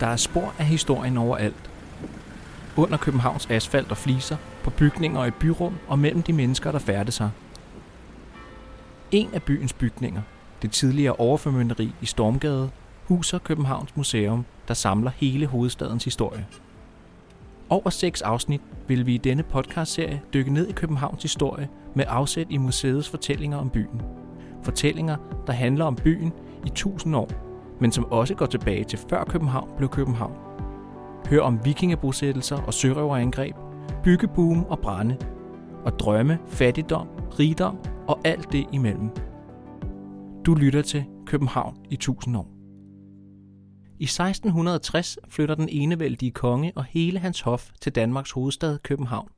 Der 0.00 0.06
er 0.06 0.16
spor 0.16 0.54
af 0.58 0.66
historien 0.66 1.16
overalt. 1.16 1.70
Under 2.76 2.96
Københavns 2.96 3.46
asfalt 3.50 3.90
og 3.90 3.96
fliser, 3.96 4.36
på 4.62 4.70
bygninger 4.70 5.20
og 5.20 5.28
i 5.28 5.30
byrum 5.30 5.74
og 5.88 5.98
mellem 5.98 6.22
de 6.22 6.32
mennesker, 6.32 6.72
der 6.72 6.78
færdes 6.78 7.14
sig. 7.14 7.30
En 9.10 9.28
af 9.32 9.42
byens 9.42 9.72
bygninger, 9.72 10.22
det 10.62 10.70
tidligere 10.70 11.16
overformynderi 11.16 11.92
i 12.00 12.06
Stormgade, 12.06 12.70
huser 13.04 13.38
Københavns 13.38 13.96
Museum, 13.96 14.44
der 14.68 14.74
samler 14.74 15.10
hele 15.16 15.46
hovedstadens 15.46 16.04
historie. 16.04 16.46
Over 17.68 17.90
seks 17.90 18.22
afsnit 18.22 18.60
vil 18.88 19.06
vi 19.06 19.14
i 19.14 19.18
denne 19.18 19.42
podcastserie 19.42 20.22
dykke 20.34 20.52
ned 20.52 20.68
i 20.68 20.72
Københavns 20.72 21.22
historie 21.22 21.68
med 21.94 22.04
afsæt 22.08 22.46
i 22.50 22.56
museets 22.56 23.08
fortællinger 23.08 23.58
om 23.58 23.70
byen. 23.70 24.02
Fortællinger, 24.62 25.16
der 25.46 25.52
handler 25.52 25.84
om 25.84 25.96
byen 25.96 26.32
i 26.66 26.68
tusind 26.68 27.16
år, 27.16 27.49
men 27.80 27.92
som 27.92 28.04
også 28.04 28.34
går 28.34 28.46
tilbage 28.46 28.84
til 28.84 28.98
før 28.98 29.24
København 29.24 29.70
blev 29.76 29.88
København. 29.88 30.34
Hør 31.28 31.40
om 31.40 31.64
vikingebosættelser 31.64 32.56
og 32.56 32.74
sørøverangreb, 32.74 33.56
byggeboom 34.04 34.64
og 34.64 34.78
brænde, 34.78 35.16
og 35.84 35.98
drømme, 35.98 36.38
fattigdom, 36.46 37.08
rigdom 37.38 37.78
og 38.08 38.20
alt 38.24 38.52
det 38.52 38.66
imellem. 38.72 39.10
Du 40.46 40.54
lytter 40.54 40.82
til 40.82 41.04
København 41.26 41.76
i 41.90 41.94
1000 41.94 42.36
år. 42.36 42.48
I 43.98 44.04
1660 44.04 45.18
flytter 45.28 45.54
den 45.54 45.68
enevældige 45.68 46.30
konge 46.30 46.72
og 46.76 46.84
hele 46.84 47.18
hans 47.18 47.40
hof 47.40 47.70
til 47.80 47.94
Danmarks 47.94 48.30
hovedstad 48.30 48.78
København. 48.78 49.28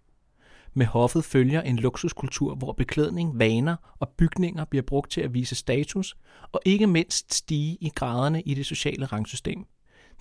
Med 0.75 0.87
hoffet 0.87 1.25
følger 1.25 1.61
en 1.61 1.77
luksuskultur, 1.77 2.55
hvor 2.55 2.73
beklædning, 2.73 3.39
vaner 3.39 3.77
og 3.99 4.09
bygninger 4.09 4.65
bliver 4.65 4.83
brugt 4.83 5.11
til 5.11 5.21
at 5.21 5.35
vise 5.35 5.55
status 5.55 6.17
og 6.53 6.61
ikke 6.65 6.87
mindst 6.87 7.35
stige 7.35 7.79
i 7.81 7.89
graderne 7.95 8.43
i 8.43 8.55
det 8.55 8.67
sociale 8.67 9.07
rangsystem. 9.07 9.67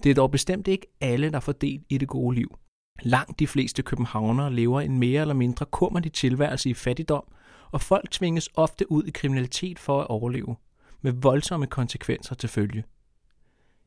Det 0.04 0.10
er 0.10 0.16
dog 0.16 0.32
bestemt 0.32 0.68
ikke 0.68 0.88
alle, 1.02 1.32
der 1.32 1.40
får 1.40 1.52
del 1.52 1.84
i 1.90 1.98
det 1.98 2.08
gode 2.08 2.36
liv. 2.36 2.58
Langt 3.02 3.40
de 3.40 3.48
fleste 3.48 3.82
københavnere 3.82 4.54
lever 4.54 4.82
en 4.82 5.00
mere 5.00 5.22
eller 5.22 5.34
mindre 5.34 5.66
kummerlig 5.66 6.14
tilværelse 6.14 6.70
i 6.70 6.74
fattigdom, 6.74 7.24
og 7.72 7.82
folk 7.82 8.12
tvinges 8.12 8.50
ofte 8.56 8.92
ud 8.92 9.04
i 9.04 9.12
kriminalitet 9.12 9.80
for 9.80 10.02
at 10.02 10.08
overleve, 10.08 10.56
med 11.02 11.12
voldsomme 11.12 11.68
konsekvenser 11.68 12.36
til 12.36 12.50
følge. 12.50 12.84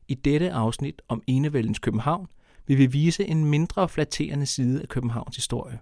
I 0.07 0.13
dette 0.13 0.51
afsnit 0.51 1.01
om 1.07 1.23
enevældens 1.27 1.79
København 1.79 2.27
vil 2.67 2.77
vi 2.77 2.85
vise 2.85 3.25
en 3.25 3.45
mindre 3.45 3.89
flatterende 3.89 4.45
side 4.45 4.81
af 4.81 4.87
Københavns 4.87 5.35
historie. 5.35 5.79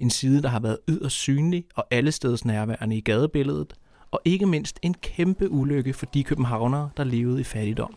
En 0.00 0.10
side, 0.10 0.42
der 0.42 0.48
har 0.48 0.60
været 0.60 0.78
yderst 0.88 1.16
synlig 1.16 1.64
og 1.74 1.86
allesteds 1.90 2.44
nærværende 2.44 2.96
i 2.96 3.00
gadebilledet, 3.00 3.74
og 4.10 4.20
ikke 4.24 4.46
mindst 4.46 4.78
en 4.82 4.94
kæmpe 4.94 5.50
ulykke 5.50 5.92
for 5.92 6.06
de 6.06 6.24
københavnere, 6.24 6.90
der 6.96 7.04
levede 7.04 7.40
i 7.40 7.44
fattigdom. 7.44 7.96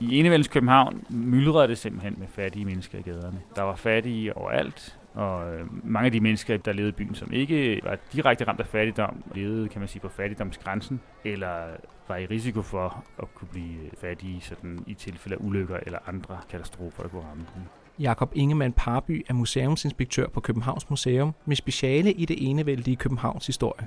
I 0.00 0.18
enevældens 0.18 0.48
København 0.48 1.04
myldrede 1.08 1.68
det 1.68 1.78
simpelthen 1.78 2.14
med 2.18 2.26
fattige 2.28 2.64
mennesker 2.64 2.98
i 2.98 3.02
gaderne. 3.02 3.40
Der 3.56 3.62
var 3.62 3.76
fattige 3.76 4.36
overalt, 4.36 4.98
og 5.14 5.54
øh, 5.54 5.86
mange 5.86 6.06
af 6.06 6.12
de 6.12 6.20
mennesker, 6.20 6.56
der 6.56 6.72
levede 6.72 6.88
i 6.88 6.92
byen, 6.92 7.14
som 7.14 7.32
ikke 7.32 7.80
var 7.84 7.98
direkte 8.12 8.44
ramt 8.44 8.60
af 8.60 8.66
fattigdom, 8.66 9.22
levede, 9.34 9.68
kan 9.68 9.80
man 9.80 9.88
sige, 9.88 10.02
på 10.02 10.08
fattigdomsgrænsen, 10.08 11.00
eller 11.24 11.66
var 12.08 12.16
i 12.16 12.26
risiko 12.26 12.62
for 12.62 13.04
at 13.18 13.34
kunne 13.34 13.48
blive 13.48 13.84
øh, 13.84 13.90
fattige 14.00 14.40
sådan 14.40 14.84
i 14.86 14.94
tilfælde 14.94 15.36
af 15.36 15.44
ulykker 15.44 15.76
eller 15.86 15.98
andre 16.06 16.38
katastrofer, 16.50 17.02
der 17.02 17.08
kunne 17.08 17.22
ramme 17.22 17.44
dem. 17.54 17.62
Jakob 17.98 18.32
Ingemann 18.34 18.72
Parby 18.72 19.24
er 19.28 19.34
museumsinspektør 19.34 20.28
på 20.28 20.40
Københavns 20.40 20.90
Museum 20.90 21.34
med 21.44 21.56
speciale 21.56 22.12
i 22.12 22.24
det 22.24 22.50
enevældige 22.50 22.96
Københavns 22.96 23.46
historie. 23.46 23.86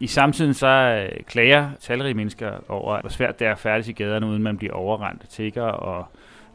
I 0.00 0.06
samtiden 0.06 0.54
så 0.54 0.66
øh, 0.66 1.24
klager 1.24 1.70
talrige 1.80 2.14
mennesker 2.14 2.52
over, 2.68 3.00
hvor 3.00 3.10
svært 3.10 3.38
det 3.38 3.46
er 3.46 3.52
at 3.52 3.58
færdes 3.58 3.88
i 3.88 3.92
gaderne, 3.92 4.26
uden 4.26 4.42
man 4.42 4.58
bliver 4.58 4.72
overrendt 4.72 5.22
af 5.22 5.28
tigger 5.28 5.62
og 5.62 6.06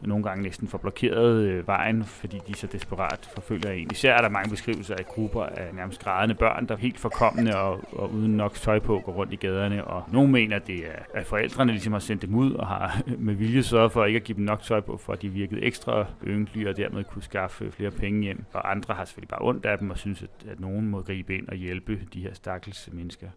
nogle 0.06 0.24
gange 0.24 0.44
næsten 0.44 0.68
får 0.68 0.78
blokeret 0.78 1.36
øh, 1.36 1.68
vejen, 1.68 2.04
fordi 2.04 2.40
de 2.48 2.54
så 2.54 2.68
desperat 2.68 3.30
forfølger 3.34 3.72
en. 3.72 3.88
Især 3.92 4.14
er 4.14 4.22
der 4.22 4.30
mange 4.30 4.50
beskrivelser 4.50 4.96
af 4.96 5.06
grupper 5.06 5.44
af 5.44 5.76
nærmest 5.76 6.04
grædende 6.04 6.36
børn, 6.36 6.68
der 6.68 6.76
er 6.76 6.80
helt 6.80 7.00
forkommende 7.00 7.58
og, 7.58 7.80
og 7.92 8.12
uden 8.12 8.38
nok 8.38 8.54
tøj 8.54 8.80
på 8.80 9.02
går 9.06 9.12
rundt 9.12 9.34
i 9.34 9.36
gaderne. 9.36 9.86
Og 9.86 10.04
nogle 10.12 10.32
mener, 10.32 10.56
at 10.56 10.68
det 10.68 10.88
er, 10.88 11.20
at 11.20 11.26
forældrene 11.26 11.72
ligesom 11.72 11.94
har 11.94 12.00
sendt 12.00 12.22
dem 12.22 12.36
ud 12.36 12.52
og 12.52 12.68
har 12.68 13.02
med 13.18 13.34
vilje 13.34 13.64
sørget 13.64 13.92
for 13.92 14.06
ikke 14.06 14.18
at 14.18 14.24
give 14.24 14.36
dem 14.36 14.46
nok 14.46 14.62
tøj 14.62 14.80
på, 14.80 14.98
for 14.98 15.14
at 15.14 15.22
de 15.22 15.30
virkede 15.30 15.62
ekstra 15.62 16.06
ynkelige 16.28 16.70
og 16.70 16.78
dermed 16.78 17.04
kunne 17.04 17.24
skaffe 17.24 17.72
flere 17.72 17.92
penge 17.92 18.22
hjem. 18.22 18.46
Og 18.54 18.72
andre 18.72 18.94
har 18.94 19.06
selvfølgelig 19.06 19.30
bare 19.30 19.48
ondt 19.48 19.66
af 19.66 19.78
dem 19.78 19.90
og 19.90 19.98
synes, 19.98 20.24
at, 20.24 20.50
at 20.52 20.60
nogen 20.60 20.88
må 20.90 21.02
gribe 21.02 21.38
ind 21.38 21.48
og 21.48 21.56
hjælpe 21.56 22.00
de 22.14 22.22
her 22.22 22.34
stakkels 22.34 22.90
mennesker. 22.92 23.28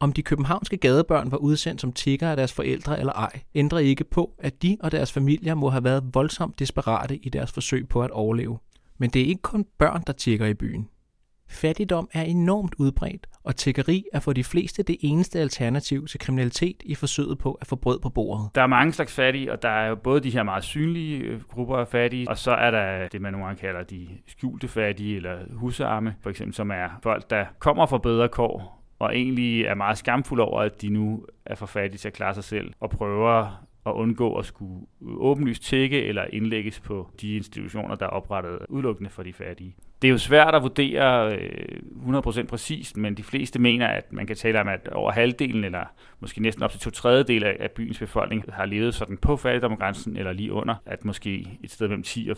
Om 0.00 0.12
de 0.12 0.22
københavnske 0.22 0.76
gadebørn 0.76 1.30
var 1.30 1.38
udsendt 1.38 1.80
som 1.80 1.92
tigger 1.92 2.30
af 2.30 2.36
deres 2.36 2.52
forældre 2.52 2.98
eller 2.98 3.12
ej, 3.12 3.40
ændrer 3.54 3.78
ikke 3.78 4.04
på, 4.04 4.34
at 4.38 4.62
de 4.62 4.76
og 4.80 4.92
deres 4.92 5.12
familier 5.12 5.54
må 5.54 5.70
have 5.70 5.84
været 5.84 6.04
voldsomt 6.14 6.58
desperate 6.58 7.16
i 7.16 7.28
deres 7.28 7.52
forsøg 7.52 7.88
på 7.88 8.02
at 8.02 8.10
overleve. 8.10 8.58
Men 8.98 9.10
det 9.10 9.22
er 9.22 9.26
ikke 9.26 9.42
kun 9.42 9.66
børn, 9.78 10.02
der 10.06 10.12
tigger 10.12 10.46
i 10.46 10.54
byen. 10.54 10.88
Fattigdom 11.50 12.08
er 12.12 12.22
enormt 12.22 12.74
udbredt, 12.78 13.26
og 13.44 13.56
tiggeri 13.56 14.04
er 14.12 14.20
for 14.20 14.32
de 14.32 14.44
fleste 14.44 14.82
det 14.82 14.96
eneste 15.00 15.38
alternativ 15.38 16.06
til 16.06 16.20
kriminalitet 16.20 16.76
i 16.84 16.94
forsøget 16.94 17.38
på 17.38 17.52
at 17.52 17.66
få 17.66 17.76
brød 17.76 18.00
på 18.00 18.08
bordet. 18.08 18.50
Der 18.54 18.62
er 18.62 18.66
mange 18.66 18.92
slags 18.92 19.12
fattige, 19.12 19.52
og 19.52 19.62
der 19.62 19.68
er 19.68 19.88
jo 19.88 19.94
både 19.94 20.20
de 20.20 20.30
her 20.30 20.42
meget 20.42 20.64
synlige 20.64 21.18
øh, 21.18 21.40
grupper 21.42 21.76
af 21.76 21.88
fattige, 21.88 22.28
og 22.28 22.38
så 22.38 22.50
er 22.50 22.70
der 22.70 23.08
det, 23.08 23.20
man 23.20 23.32
nogle 23.32 23.46
gange 23.46 23.60
kalder 23.60 23.82
de 23.82 24.08
skjulte 24.26 24.68
fattige, 24.68 25.16
eller 25.16 25.38
husarme, 25.52 26.14
for 26.22 26.30
eksempel, 26.30 26.54
som 26.54 26.70
er 26.70 26.88
folk, 27.02 27.30
der 27.30 27.44
kommer 27.58 27.86
fra 27.86 27.98
bedre 27.98 28.28
kår, 28.28 28.77
og 28.98 29.16
egentlig 29.16 29.64
er 29.64 29.74
meget 29.74 29.98
skamfuld 29.98 30.40
over, 30.40 30.60
at 30.60 30.82
de 30.82 30.88
nu 30.88 31.26
er 31.46 31.54
for 31.54 31.66
fattige 31.66 31.98
til 31.98 32.08
at 32.08 32.14
klare 32.14 32.34
sig 32.34 32.44
selv, 32.44 32.72
og 32.80 32.90
prøver 32.90 33.67
at 33.88 33.94
undgå 33.94 34.34
at 34.34 34.44
skulle 34.44 34.80
øh, 35.02 35.08
åbenlyst 35.08 35.62
tække 35.62 36.04
eller 36.04 36.24
indlægges 36.32 36.80
på 36.80 37.08
de 37.20 37.36
institutioner, 37.36 37.94
der 37.94 38.06
er 38.06 38.10
oprettet 38.10 38.58
udelukkende 38.68 39.10
for 39.10 39.22
de 39.22 39.32
fattige. 39.32 39.74
Det 40.02 40.08
er 40.08 40.12
jo 40.12 40.18
svært 40.18 40.54
at 40.54 40.62
vurdere 40.62 41.36
øh, 41.36 41.78
100% 42.08 42.46
præcist, 42.46 42.96
men 42.96 43.14
de 43.14 43.22
fleste 43.22 43.58
mener, 43.58 43.86
at 43.86 44.12
man 44.12 44.26
kan 44.26 44.36
tale 44.36 44.60
om, 44.60 44.68
at 44.68 44.88
over 44.88 45.12
halvdelen, 45.12 45.64
eller 45.64 45.84
måske 46.20 46.42
næsten 46.42 46.62
op 46.62 46.70
til 46.70 46.80
to 46.80 46.90
tredjedel 46.90 47.44
af 47.44 47.70
byens 47.70 47.98
befolkning, 47.98 48.44
har 48.48 48.66
levet 48.66 48.94
sådan 48.94 49.16
på 49.16 49.36
fattigdomgrænsen 49.36 50.16
eller 50.16 50.32
lige 50.32 50.52
under, 50.52 50.74
at 50.86 51.04
måske 51.04 51.58
et 51.64 51.70
sted 51.70 51.88
mellem 51.88 52.02
10 52.02 52.28
og 52.30 52.36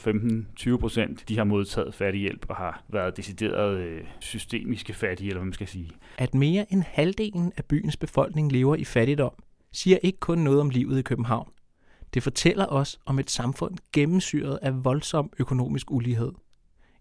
15-20% 0.61 1.25
de 1.29 1.37
har 1.37 1.45
modtaget 1.45 1.95
fattighjælp 1.95 2.47
og 2.49 2.57
har 2.57 2.83
været 2.89 3.17
decideret 3.17 3.79
øh, 3.79 4.01
systemiske 4.21 4.93
fattige, 4.93 5.29
eller 5.29 5.39
hvad 5.39 5.47
man 5.47 5.53
skal 5.53 5.69
sige. 5.69 5.91
At 6.19 6.35
mere 6.35 6.67
end 6.71 6.83
halvdelen 6.87 7.53
af 7.57 7.65
byens 7.65 7.97
befolkning 7.97 8.53
lever 8.53 8.77
i 8.77 8.85
fattigdom, 8.85 9.33
siger 9.73 9.99
ikke 10.03 10.21
kun 10.21 10.39
noget 10.39 10.61
om 10.61 10.71
livet 10.71 10.99
i 10.99 11.03
København. 11.03 11.51
Det 12.15 12.23
fortæller 12.23 12.67
os 12.67 12.99
om 13.07 13.19
et 13.19 13.31
samfund 13.31 13.77
gennemsyret 13.93 14.59
af 14.63 14.85
voldsom 14.85 15.33
økonomisk 15.39 15.91
ulighed. 15.91 16.33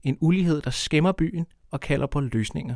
En 0.04 0.18
ulighed, 0.22 0.62
der 0.62 0.70
skæmmer 0.70 1.12
byen 1.12 1.46
og 1.72 1.80
kalder 1.80 2.08
på 2.08 2.20
løsninger. 2.20 2.76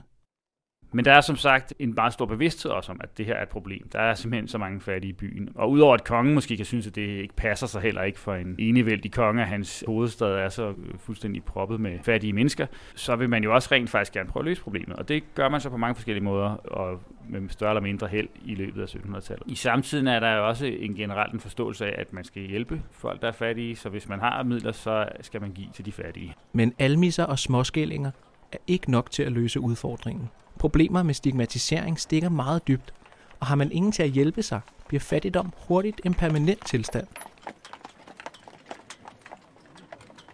Men 0.93 1.05
der 1.05 1.13
er 1.13 1.21
som 1.21 1.35
sagt 1.35 1.73
en 1.79 1.93
meget 1.95 2.13
stor 2.13 2.25
bevidsthed 2.25 2.71
også 2.71 2.91
om, 2.91 2.99
at 3.03 3.17
det 3.17 3.25
her 3.25 3.33
er 3.33 3.43
et 3.43 3.49
problem. 3.49 3.89
Der 3.93 3.99
er 3.99 4.13
simpelthen 4.13 4.47
så 4.47 4.57
mange 4.57 4.81
fattige 4.81 5.09
i 5.09 5.13
byen. 5.13 5.49
Og 5.55 5.71
udover 5.71 5.93
at 5.93 6.03
kongen 6.03 6.33
måske 6.33 6.57
kan 6.57 6.65
synes, 6.65 6.87
at 6.87 6.95
det 6.95 7.01
ikke 7.01 7.35
passer 7.35 7.67
sig 7.67 7.81
heller 7.81 8.03
ikke 8.03 8.19
for 8.19 8.33
en 8.33 8.55
enevældig 8.59 9.11
konge, 9.11 9.41
at 9.41 9.47
hans 9.47 9.83
hovedstad 9.87 10.27
er 10.27 10.49
så 10.49 10.69
øh, 10.69 10.75
fuldstændig 10.99 11.43
proppet 11.43 11.79
med 11.79 11.99
fattige 12.03 12.33
mennesker, 12.33 12.67
så 12.95 13.15
vil 13.15 13.29
man 13.29 13.43
jo 13.43 13.53
også 13.53 13.69
rent 13.71 13.89
faktisk 13.89 14.13
gerne 14.13 14.29
prøve 14.29 14.41
at 14.41 14.45
løse 14.45 14.61
problemet. 14.61 14.95
Og 14.95 15.09
det 15.09 15.23
gør 15.35 15.49
man 15.49 15.61
så 15.61 15.69
på 15.69 15.77
mange 15.77 15.95
forskellige 15.95 16.23
måder, 16.23 16.49
og 16.49 17.01
med 17.29 17.49
større 17.49 17.71
eller 17.71 17.81
mindre 17.81 18.07
held 18.07 18.27
i 18.45 18.55
løbet 18.55 18.81
af 18.81 18.95
1700-tallet. 18.95 19.43
I 19.47 19.55
samtiden 19.55 20.07
er 20.07 20.19
der 20.19 20.35
jo 20.35 20.47
også 20.47 20.65
en 20.65 20.95
generelt 20.95 21.33
en 21.33 21.39
forståelse 21.39 21.85
af, 21.85 22.01
at 22.01 22.13
man 22.13 22.23
skal 22.23 22.41
hjælpe 22.41 22.81
folk, 22.91 23.21
der 23.21 23.27
er 23.27 23.31
fattige, 23.31 23.75
så 23.75 23.89
hvis 23.89 24.09
man 24.09 24.19
har 24.19 24.43
midler, 24.43 24.71
så 24.71 25.07
skal 25.21 25.41
man 25.41 25.51
give 25.51 25.67
til 25.73 25.85
de 25.85 25.91
fattige. 25.91 26.35
Men 26.53 26.73
almisser 26.79 27.23
og 27.23 27.39
småskællinger 27.39 28.11
er 28.51 28.57
ikke 28.67 28.91
nok 28.91 29.11
til 29.11 29.23
at 29.23 29.31
løse 29.31 29.59
udfordringen. 29.59 30.29
Problemer 30.59 31.03
med 31.03 31.13
stigmatisering 31.13 31.99
stikker 31.99 32.29
meget 32.29 32.67
dybt, 32.67 32.93
og 33.39 33.47
har 33.47 33.55
man 33.55 33.71
ingen 33.71 33.91
til 33.91 34.03
at 34.03 34.09
hjælpe 34.09 34.43
sig, 34.43 34.61
bliver 34.87 35.01
fattigdom 35.01 35.53
hurtigt 35.67 36.01
en 36.05 36.13
permanent 36.13 36.65
tilstand. 36.65 37.07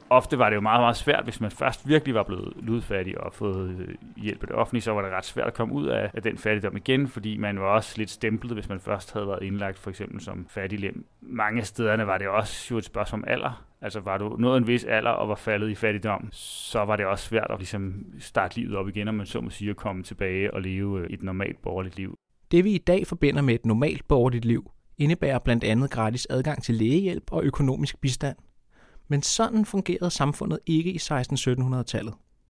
Ofte 0.09 0.39
var 0.39 0.49
det 0.49 0.55
jo 0.55 0.61
meget, 0.61 0.81
meget 0.81 0.97
svært, 0.97 1.23
hvis 1.23 1.41
man 1.41 1.51
først 1.51 1.87
virkelig 1.87 2.15
var 2.15 2.23
blevet 2.23 2.53
ludfattig 2.61 3.21
og 3.21 3.33
fået 3.33 3.69
øh, 3.69 3.95
hjælp 4.17 4.41
af 4.43 4.47
det 4.47 4.55
offentlige, 4.55 4.81
så 4.81 4.91
var 4.91 5.01
det 5.01 5.11
ret 5.11 5.25
svært 5.25 5.47
at 5.47 5.53
komme 5.53 5.73
ud 5.73 5.87
af, 5.87 6.11
af 6.13 6.21
den 6.21 6.37
fattigdom 6.37 6.77
igen, 6.77 7.07
fordi 7.07 7.37
man 7.37 7.59
var 7.59 7.65
også 7.65 7.97
lidt 7.97 8.09
stemplet, 8.09 8.53
hvis 8.53 8.69
man 8.69 8.79
først 8.79 9.13
havde 9.13 9.27
været 9.27 9.43
indlagt 9.43 9.79
for 9.79 9.89
eksempel 9.89 10.21
som 10.21 10.47
fattiglem. 10.49 11.05
Mange 11.21 11.59
af 11.61 11.67
stederne 11.67 12.07
var 12.07 12.17
det 12.17 12.27
også 12.27 12.67
jo 12.71 12.77
et 12.77 12.85
spørgsmål 12.85 13.19
om 13.19 13.25
alder. 13.27 13.65
Altså 13.81 13.99
var 13.99 14.17
du 14.17 14.35
nået 14.39 14.57
en 14.57 14.67
vis 14.67 14.83
alder 14.83 15.09
og 15.09 15.29
var 15.29 15.35
faldet 15.35 15.69
i 15.69 15.75
fattigdom, 15.75 16.29
så 16.31 16.85
var 16.85 16.95
det 16.95 17.05
også 17.05 17.25
svært 17.25 17.47
at 17.49 17.59
ligesom 17.59 18.05
starte 18.19 18.55
livet 18.55 18.75
op 18.75 18.87
igen, 18.87 19.07
og 19.07 19.13
man 19.13 19.25
så 19.25 19.41
må 19.41 19.49
sige 19.49 19.69
at 19.69 19.75
komme 19.75 20.03
tilbage 20.03 20.53
og 20.53 20.61
leve 20.61 20.99
øh, 20.99 21.09
et 21.09 21.23
normalt 21.23 21.61
borgerligt 21.61 21.95
liv. 21.97 22.17
Det 22.51 22.63
vi 22.63 22.71
i 22.71 22.77
dag 22.77 23.07
forbinder 23.07 23.41
med 23.41 23.55
et 23.55 23.65
normalt 23.65 24.07
borgerligt 24.07 24.45
liv, 24.45 24.71
indebærer 24.97 25.39
blandt 25.39 25.63
andet 25.63 25.91
gratis 25.91 26.27
adgang 26.29 26.63
til 26.63 26.75
lægehjælp 26.75 27.23
og 27.31 27.43
økonomisk 27.43 28.01
bistand. 28.01 28.35
Men 29.09 29.21
sådan 29.21 29.65
fungerede 29.65 30.09
samfundet 30.09 30.59
ikke 30.65 30.91
i 30.91 30.97
16-1700-tallet. 30.97 32.13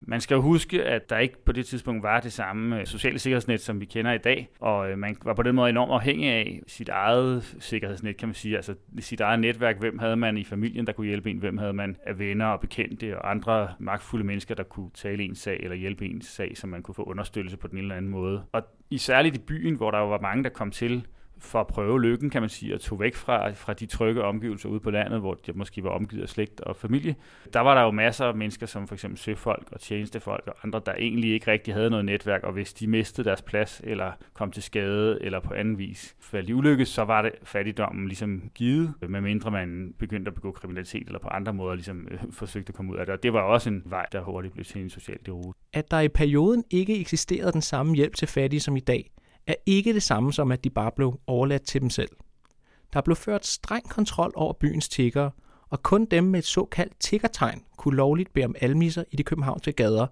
Man 0.07 0.21
skal 0.21 0.35
jo 0.35 0.41
huske, 0.41 0.83
at 0.83 1.09
der 1.09 1.17
ikke 1.17 1.45
på 1.45 1.51
det 1.51 1.65
tidspunkt 1.65 2.03
var 2.03 2.19
det 2.19 2.33
samme 2.33 2.79
øh, 2.79 2.85
sociale 2.85 3.19
sikkerhedsnet, 3.19 3.61
som 3.61 3.79
vi 3.79 3.85
kender 3.85 4.11
i 4.11 4.17
dag, 4.17 4.49
og 4.59 4.91
øh, 4.91 4.97
man 4.97 5.15
var 5.23 5.33
på 5.33 5.43
den 5.43 5.55
måde 5.55 5.69
enormt 5.69 5.91
afhængig 5.91 6.29
af 6.29 6.61
sit 6.67 6.89
eget 6.89 7.55
sikkerhedsnet, 7.59 8.17
kan 8.17 8.27
man 8.27 8.35
sige, 8.35 8.55
altså 8.55 8.75
sit 8.99 9.21
eget 9.21 9.39
netværk. 9.39 9.79
Hvem 9.79 9.99
havde 9.99 10.15
man 10.15 10.37
i 10.37 10.43
familien, 10.43 10.87
der 10.87 10.93
kunne 10.93 11.07
hjælpe 11.07 11.29
en? 11.29 11.37
Hvem 11.37 11.57
havde 11.57 11.73
man 11.73 11.97
af 12.05 12.19
venner 12.19 12.45
og 12.45 12.59
bekendte 12.59 13.17
og 13.17 13.31
andre 13.31 13.73
magtfulde 13.79 14.25
mennesker, 14.25 14.55
der 14.55 14.63
kunne 14.63 14.89
tale 14.93 15.23
ens 15.23 15.39
sag 15.39 15.59
eller 15.63 15.75
hjælpe 15.75 16.05
ens 16.05 16.25
sag, 16.25 16.57
så 16.57 16.67
man 16.67 16.81
kunne 16.81 16.95
få 16.95 17.03
understøttelse 17.03 17.57
på 17.57 17.67
den 17.67 17.77
ene 17.77 17.83
eller 17.83 17.95
anden 17.95 18.11
måde. 18.11 18.43
Og 18.51 18.63
i 18.89 18.97
særligt 18.97 19.35
i 19.35 19.39
byen, 19.39 19.75
hvor 19.75 19.91
der 19.91 19.99
var 19.99 20.21
mange, 20.21 20.43
der 20.43 20.49
kom 20.49 20.71
til 20.71 21.07
for 21.43 21.59
at 21.59 21.67
prøve 21.67 22.01
lykken, 22.01 22.29
kan 22.29 22.41
man 22.41 22.49
sige, 22.49 22.73
og 22.73 22.81
tog 22.81 22.99
væk 22.99 23.15
fra, 23.15 23.51
fra 23.51 23.73
de 23.73 23.85
trygge 23.85 24.23
omgivelser 24.23 24.69
ude 24.69 24.79
på 24.79 24.91
landet, 24.91 25.19
hvor 25.19 25.33
de 25.33 25.53
måske 25.53 25.83
var 25.83 25.89
omgivet 25.89 26.21
af 26.21 26.29
slægt 26.29 26.61
og 26.61 26.75
familie. 26.75 27.15
Der 27.53 27.59
var 27.59 27.75
der 27.75 27.81
jo 27.81 27.91
masser 27.91 28.25
af 28.25 28.35
mennesker, 28.35 28.65
som 28.65 28.87
for 28.87 28.95
eksempel 28.95 29.19
søfolk 29.19 29.67
og 29.71 29.79
tjenestefolk 29.79 30.47
og 30.47 30.55
andre, 30.63 30.81
der 30.85 30.93
egentlig 30.93 31.33
ikke 31.33 31.51
rigtig 31.51 31.73
havde 31.73 31.89
noget 31.89 32.05
netværk, 32.05 32.43
og 32.43 32.53
hvis 32.53 32.73
de 32.73 32.87
mistede 32.87 33.27
deres 33.27 33.41
plads, 33.41 33.81
eller 33.83 34.11
kom 34.33 34.51
til 34.51 34.63
skade, 34.63 35.17
eller 35.21 35.39
på 35.39 35.53
anden 35.53 35.77
vis 35.77 36.15
faldt 36.19 36.49
i 36.49 36.53
ulykke, 36.53 36.85
så 36.85 37.03
var 37.03 37.21
det 37.21 37.31
fattigdommen 37.43 38.07
ligesom 38.07 38.51
givet, 38.55 38.93
medmindre 39.09 39.51
man 39.51 39.93
begyndte 39.99 40.29
at 40.29 40.35
begå 40.35 40.51
kriminalitet, 40.51 41.07
eller 41.07 41.19
på 41.19 41.27
andre 41.27 41.53
måder 41.53 41.75
ligesom 41.75 42.07
øh, 42.11 42.19
forsøgte 42.41 42.69
at 42.69 42.75
komme 42.75 42.93
ud 42.93 42.97
af 42.97 43.05
det. 43.05 43.13
Og 43.13 43.23
det 43.23 43.33
var 43.33 43.41
også 43.41 43.69
en 43.69 43.81
vej, 43.85 44.05
der 44.11 44.21
hurtigt 44.21 44.53
blev 44.53 44.65
til 44.65 44.81
en 44.81 44.89
social 44.89 45.17
derud. 45.25 45.53
At 45.73 45.91
der 45.91 45.99
i 45.99 46.09
perioden 46.09 46.63
ikke 46.69 46.99
eksisterede 46.99 47.51
den 47.51 47.61
samme 47.61 47.95
hjælp 47.95 48.15
til 48.15 48.27
fattige 48.27 48.59
som 48.59 48.75
i 48.77 48.79
dag, 48.79 49.11
er 49.47 49.55
ikke 49.65 49.93
det 49.93 50.03
samme 50.03 50.33
som, 50.33 50.51
at 50.51 50.63
de 50.63 50.69
bare 50.69 50.91
blev 50.95 51.19
overladt 51.27 51.63
til 51.63 51.81
dem 51.81 51.89
selv. 51.89 52.09
Der 52.93 53.01
blev 53.01 53.15
ført 53.15 53.45
streng 53.45 53.89
kontrol 53.89 54.31
over 54.35 54.53
byens 54.53 54.89
tiggere, 54.89 55.31
og 55.69 55.83
kun 55.83 56.05
dem 56.05 56.23
med 56.23 56.39
et 56.39 56.45
såkaldt 56.45 56.99
tiggertegn 56.99 57.63
kunne 57.77 57.95
lovligt 57.95 58.33
bede 58.33 58.45
om 58.45 58.55
almisser 58.61 59.03
i 59.11 59.15
de 59.15 59.23
københavnske 59.23 59.71
gader, 59.71 60.07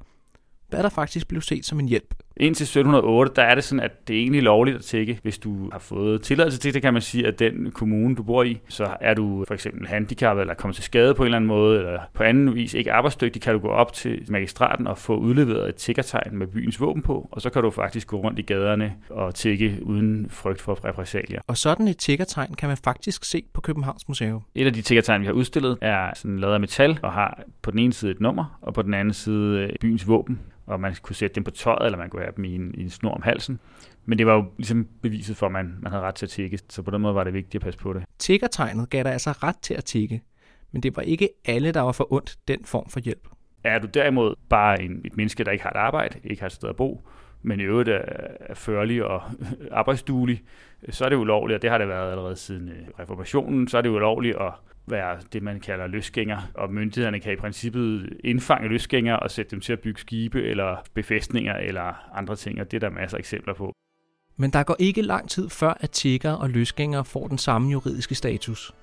hvad 0.70 0.84
der 0.84 0.90
faktisk 0.90 1.28
blev 1.28 1.42
set 1.42 1.66
som 1.66 1.80
en 1.80 1.88
hjælp. 1.88 2.14
Indtil 2.42 2.64
1708, 2.64 3.34
der 3.36 3.42
er 3.42 3.56
det 3.56 3.64
sådan, 3.64 3.84
at 3.84 4.08
det 4.08 4.16
er 4.16 4.20
egentlig 4.20 4.44
lovligt 4.44 4.78
at 4.78 4.84
tække, 4.84 5.20
hvis 5.24 5.38
du 5.38 5.70
har 5.72 5.80
fået 5.80 6.22
tilladelse 6.22 6.60
til 6.60 6.74
det, 6.74 6.82
kan 6.82 6.94
man 6.94 7.02
sige, 7.02 7.28
at 7.28 7.40
den 7.40 7.72
kommune, 7.72 8.16
du 8.16 8.24
bor 8.24 8.44
i, 8.44 8.60
så 8.70 8.88
er 9.02 9.14
du 9.14 9.46
for 9.48 9.54
eksempel 9.54 9.88
handicappet 9.88 10.42
eller 10.42 10.54
kommet 10.54 10.76
til 10.76 10.84
skade 10.84 11.14
på 11.14 11.24
en 11.24 11.28
eller 11.28 11.36
anden 11.36 11.48
måde, 11.48 11.78
eller 11.78 12.00
på 12.14 12.24
anden 12.24 12.56
vis 12.56 12.74
ikke 12.74 12.92
arbejdsdygtig, 12.92 13.42
kan 13.42 13.54
du 13.54 13.60
gå 13.60 13.68
op 13.68 13.94
til 13.94 14.26
magistraten 14.28 14.88
og 14.88 14.98
få 14.98 15.18
udleveret 15.18 15.70
et 15.70 15.76
tiggertegn 15.76 16.38
med 16.38 16.48
byens 16.48 16.82
våben 16.82 17.02
på, 17.02 17.30
og 17.32 17.42
så 17.42 17.50
kan 17.50 17.62
du 17.62 17.70
faktisk 17.70 18.08
gå 18.08 18.18
rundt 18.18 18.40
i 18.40 18.42
gaderne 18.42 18.94
og 19.10 19.36
tække 19.36 19.78
uden 19.82 20.28
frygt 20.30 20.62
for 20.62 20.86
repressalier. 20.86 21.42
Og 21.48 21.58
sådan 21.58 21.88
et 21.88 21.98
tiggertegn 21.98 22.54
kan 22.54 22.68
man 22.68 22.78
faktisk 22.84 23.26
se 23.26 23.44
på 23.54 23.62
Københavns 23.62 24.08
Museum. 24.08 24.42
Et 24.56 24.66
af 24.66 24.74
de 24.74 24.82
tiggertegn, 24.82 25.22
vi 25.22 25.26
har 25.26 25.34
udstillet, 25.34 25.78
er 25.82 26.12
sådan 26.16 26.40
lavet 26.40 26.54
af 26.54 26.60
metal 26.60 27.00
og 27.02 27.12
har 27.12 27.44
på 27.62 27.72
den 27.72 27.80
ene 27.80 27.94
side 27.94 28.12
et 28.12 28.20
nummer, 28.20 28.60
og 28.62 28.74
på 28.74 28.82
den 28.82 28.94
anden 28.94 29.14
side 29.14 29.70
byens 29.82 30.08
våben 30.08 30.40
og 30.66 30.80
man 30.80 30.96
kunne 31.02 31.16
sætte 31.16 31.36
dem 31.36 31.44
på 31.44 31.52
tøjet, 31.52 31.86
eller 31.86 31.98
man 31.98 32.10
kunne 32.10 32.22
have 32.22 32.34
dem 32.36 32.46
i 32.46 32.56
en, 32.56 32.76
i 32.76 32.82
en 32.82 32.90
snor 32.90 33.12
om 33.12 33.22
halsen. 33.22 33.60
Men 34.06 34.18
det 34.18 34.28
var 34.28 34.34
jo 34.34 34.46
ligesom 34.58 34.88
beviset 35.02 35.38
for, 35.38 35.46
at 35.46 35.52
man, 35.52 35.76
man 35.82 35.92
havde 35.92 36.04
ret 36.04 36.16
til 36.16 36.26
at 36.26 36.30
tikke, 36.30 36.60
så 36.70 36.82
på 36.82 36.92
den 36.92 37.02
måde 37.02 37.16
var 37.16 37.24
det 37.24 37.34
vigtigt 37.34 37.56
at 37.56 37.62
passe 37.62 37.80
på 37.80 37.94
det. 37.94 38.04
Tiggertegnet 38.20 38.90
gav 38.90 39.04
dig 39.04 39.12
altså 39.12 39.32
ret 39.32 39.58
til 39.62 39.74
at 39.74 39.86
tikke, 39.86 40.22
men 40.72 40.84
det 40.84 40.96
var 40.96 41.02
ikke 41.02 41.30
alle, 41.46 41.72
der 41.72 41.82
var 41.82 41.92
for 41.92 42.14
ondt 42.14 42.38
den 42.48 42.66
form 42.66 42.90
for 42.90 43.00
hjælp. 43.00 43.28
Er 43.64 43.80
du 43.80 43.88
derimod 43.94 44.36
bare 44.50 44.82
en, 44.82 45.02
et 45.06 45.18
menneske, 45.18 45.44
der 45.44 45.52
ikke 45.52 45.64
har 45.64 45.70
et 45.70 45.78
arbejde, 45.78 46.20
ikke 46.24 46.42
har 46.42 46.48
et 46.48 46.54
sted 46.54 46.70
at 46.70 46.76
bo, 46.76 47.08
men 47.42 47.60
i 47.60 47.64
øvrigt 47.64 47.90
er, 47.90 48.02
er 48.40 48.54
førlig 48.54 49.06
og 49.06 49.22
arbejdsduelig, 49.72 50.44
så 50.90 51.06
er 51.06 51.10
det 51.10 51.16
ulovligt, 51.16 51.56
og 51.56 51.62
det 51.62 51.70
har 51.70 51.78
det 51.78 51.88
været 51.88 52.12
allerede 52.12 52.36
siden 52.36 52.70
øh, 52.70 52.88
reformationen, 53.00 53.68
så 53.68 53.78
er 53.78 53.82
det 53.82 53.90
ulovligt 53.90 54.38
at 54.38 54.54
være 54.88 55.18
det, 55.34 55.44
man 55.44 55.60
kalder 55.60 55.88
løsgænger, 55.88 56.38
og 56.54 56.74
myndighederne 56.74 57.20
kan 57.20 57.34
i 57.34 57.36
princippet 57.36 58.18
indfange 58.24 58.68
løsgængere 58.68 59.20
og 59.20 59.32
sætte 59.32 59.52
dem 59.52 59.62
til 59.62 59.74
at 59.74 59.80
bygge 59.80 60.00
skibe 60.00 60.44
eller 60.44 60.76
befæstninger 60.94 61.56
eller 61.56 62.18
andre 62.18 62.36
ting, 62.36 62.62
og 62.62 62.72
det 62.72 62.84
er 62.84 62.90
der 62.90 62.96
masser 62.96 63.18
af 63.18 63.20
eksempler 63.20 63.54
på. 63.54 63.74
Men 64.38 64.54
der 64.54 64.64
går 64.64 64.76
ikke 64.80 65.02
lang 65.02 65.30
tid 65.30 65.50
før, 65.50 65.74
at 65.80 65.92
tiggere 65.92 66.38
og 66.38 66.50
løsgængere 66.50 67.06
får 67.06 67.28
den 67.28 67.38
samme 67.38 67.72
juridiske 67.72 68.16
status. 68.16 68.74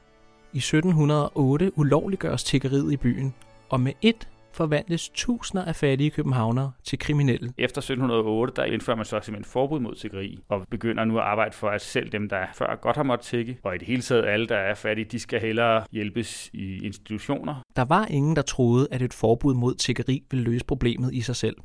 I 0.53 0.59
1708 0.59 1.79
ulovliggøres 1.79 2.45
tiggeriet 2.45 2.93
i 2.93 2.97
byen, 2.97 3.35
og 3.69 3.81
med 3.81 3.93
et 4.03 4.29
forvandles 4.59 5.09
tusinder 5.09 5.65
af 5.65 5.77
fattige 5.77 6.11
københavnere 6.11 6.73
til 6.85 6.99
kriminelle. 6.99 7.53
Efter 7.59 7.81
1708, 7.81 8.53
der 8.57 8.65
indfører 8.65 8.97
man 8.97 9.05
så 9.05 9.21
simpelthen 9.23 9.45
forbud 9.53 9.81
mod 9.81 9.95
tiggeri, 9.95 10.39
og 10.49 10.67
begynder 10.71 11.05
nu 11.05 11.19
at 11.19 11.25
arbejde 11.25 11.57
for, 11.57 11.69
at 11.69 11.81
selv 11.81 12.13
dem, 12.13 12.29
der 12.29 12.47
før 12.55 12.77
godt 12.77 12.97
har 12.97 13.03
måttet 13.03 13.27
tigge, 13.27 13.59
og 13.63 13.75
i 13.75 13.79
det 13.79 13.87
hele 13.87 14.03
taget 14.03 14.27
alle, 14.27 14.47
der 14.47 14.57
er 14.57 14.75
fattige, 14.75 15.05
de 15.05 15.19
skal 15.19 15.41
hellere 15.41 15.85
hjælpes 15.93 16.51
i 16.53 16.85
institutioner. 16.85 17.55
Der 17.77 17.85
var 17.85 18.07
ingen, 18.07 18.37
der 18.37 18.43
troede, 18.43 18.89
at 18.91 19.03
et 19.03 19.15
forbud 19.15 19.55
mod 19.55 19.75
tiggeri 19.75 20.23
ville 20.31 20.45
løse 20.45 20.65
problemet 20.65 21.15
i 21.15 21.21
sig 21.21 21.37
selv. 21.37 21.57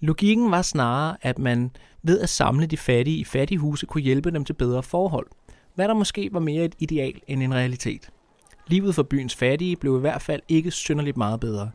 Logikken 0.00 0.50
var 0.50 0.62
snarere, 0.62 1.16
at 1.22 1.38
man 1.38 1.70
ved 2.02 2.20
at 2.20 2.28
samle 2.28 2.66
de 2.66 2.76
fattige 2.76 3.16
i 3.16 3.24
fattighuse 3.24 3.86
kunne 3.86 4.02
hjælpe 4.02 4.30
dem 4.30 4.44
til 4.44 4.52
bedre 4.52 4.82
forhold, 4.82 5.26
hvad 5.74 5.88
der 5.88 5.94
måske 5.94 6.28
var 6.32 6.40
mere 6.40 6.64
et 6.64 6.74
ideal 6.78 7.20
end 7.26 7.42
en 7.42 7.54
realitet. 7.54 8.10
Livet 8.66 8.94
for 8.94 9.02
byens 9.02 9.36
fattige 9.36 9.76
blev 9.76 9.96
i 9.96 10.00
hvert 10.00 10.22
fald 10.22 10.42
ikke 10.48 10.70
synderligt 10.70 11.16
meget 11.16 11.40
bedre. 11.40 11.70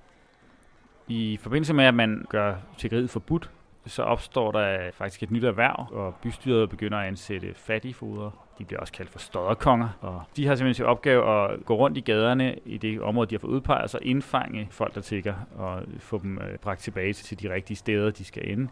I 1.07 1.37
forbindelse 1.41 1.73
med, 1.73 1.85
at 1.85 1.93
man 1.93 2.25
gør 2.29 2.55
tiggeriet 2.77 3.09
forbudt, 3.09 3.49
så 3.87 4.03
opstår 4.03 4.51
der 4.51 4.91
faktisk 4.93 5.23
et 5.23 5.31
nyt 5.31 5.43
erhverv, 5.43 5.87
og 5.91 6.15
bystyret 6.15 6.69
begynder 6.69 6.97
at 6.97 7.07
ansætte 7.07 7.53
fattigfoder. 7.55 8.31
De 8.57 8.65
bliver 8.65 8.79
også 8.79 8.93
kaldt 8.93 9.11
for 9.11 9.19
stodderkonger, 9.19 9.89
og 10.01 10.23
de 10.35 10.47
har 10.47 10.55
simpelthen 10.55 10.75
til 10.75 10.85
opgave 10.85 11.43
at 11.43 11.65
gå 11.65 11.75
rundt 11.75 11.97
i 11.97 12.01
gaderne 12.01 12.55
i 12.65 12.77
det 12.77 13.01
område, 13.01 13.29
de 13.29 13.35
har 13.35 13.39
fået 13.39 13.51
udpeget, 13.51 13.83
og 13.83 13.89
så 13.89 13.99
indfange 14.01 14.67
folk, 14.71 14.95
der 14.95 15.01
tigger, 15.01 15.33
og 15.57 15.83
få 15.99 16.19
dem 16.23 16.37
øh, 16.37 16.57
bragt 16.57 16.79
tilbage 16.79 17.13
til 17.13 17.41
de 17.41 17.53
rigtige 17.53 17.77
steder, 17.77 18.11
de 18.11 18.23
skal 18.23 18.51
ende 18.51 18.67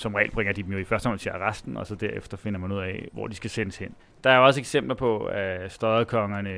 som 0.00 0.14
regel 0.14 0.30
bringer 0.30 0.52
de 0.52 0.62
dem 0.62 0.72
jo 0.72 0.78
i 0.78 0.84
første 0.84 1.06
omgang 1.06 1.20
til 1.20 1.30
arresten, 1.30 1.76
og 1.76 1.86
så 1.86 1.94
derefter 1.94 2.36
finder 2.36 2.60
man 2.60 2.72
ud 2.72 2.78
af, 2.78 3.08
hvor 3.12 3.26
de 3.26 3.34
skal 3.34 3.50
sendes 3.50 3.76
hen. 3.76 3.94
Der 4.24 4.30
er 4.30 4.38
også 4.38 4.60
eksempler 4.60 4.94
på, 4.94 5.24
at 5.24 5.72
støderkongerne 5.72 6.50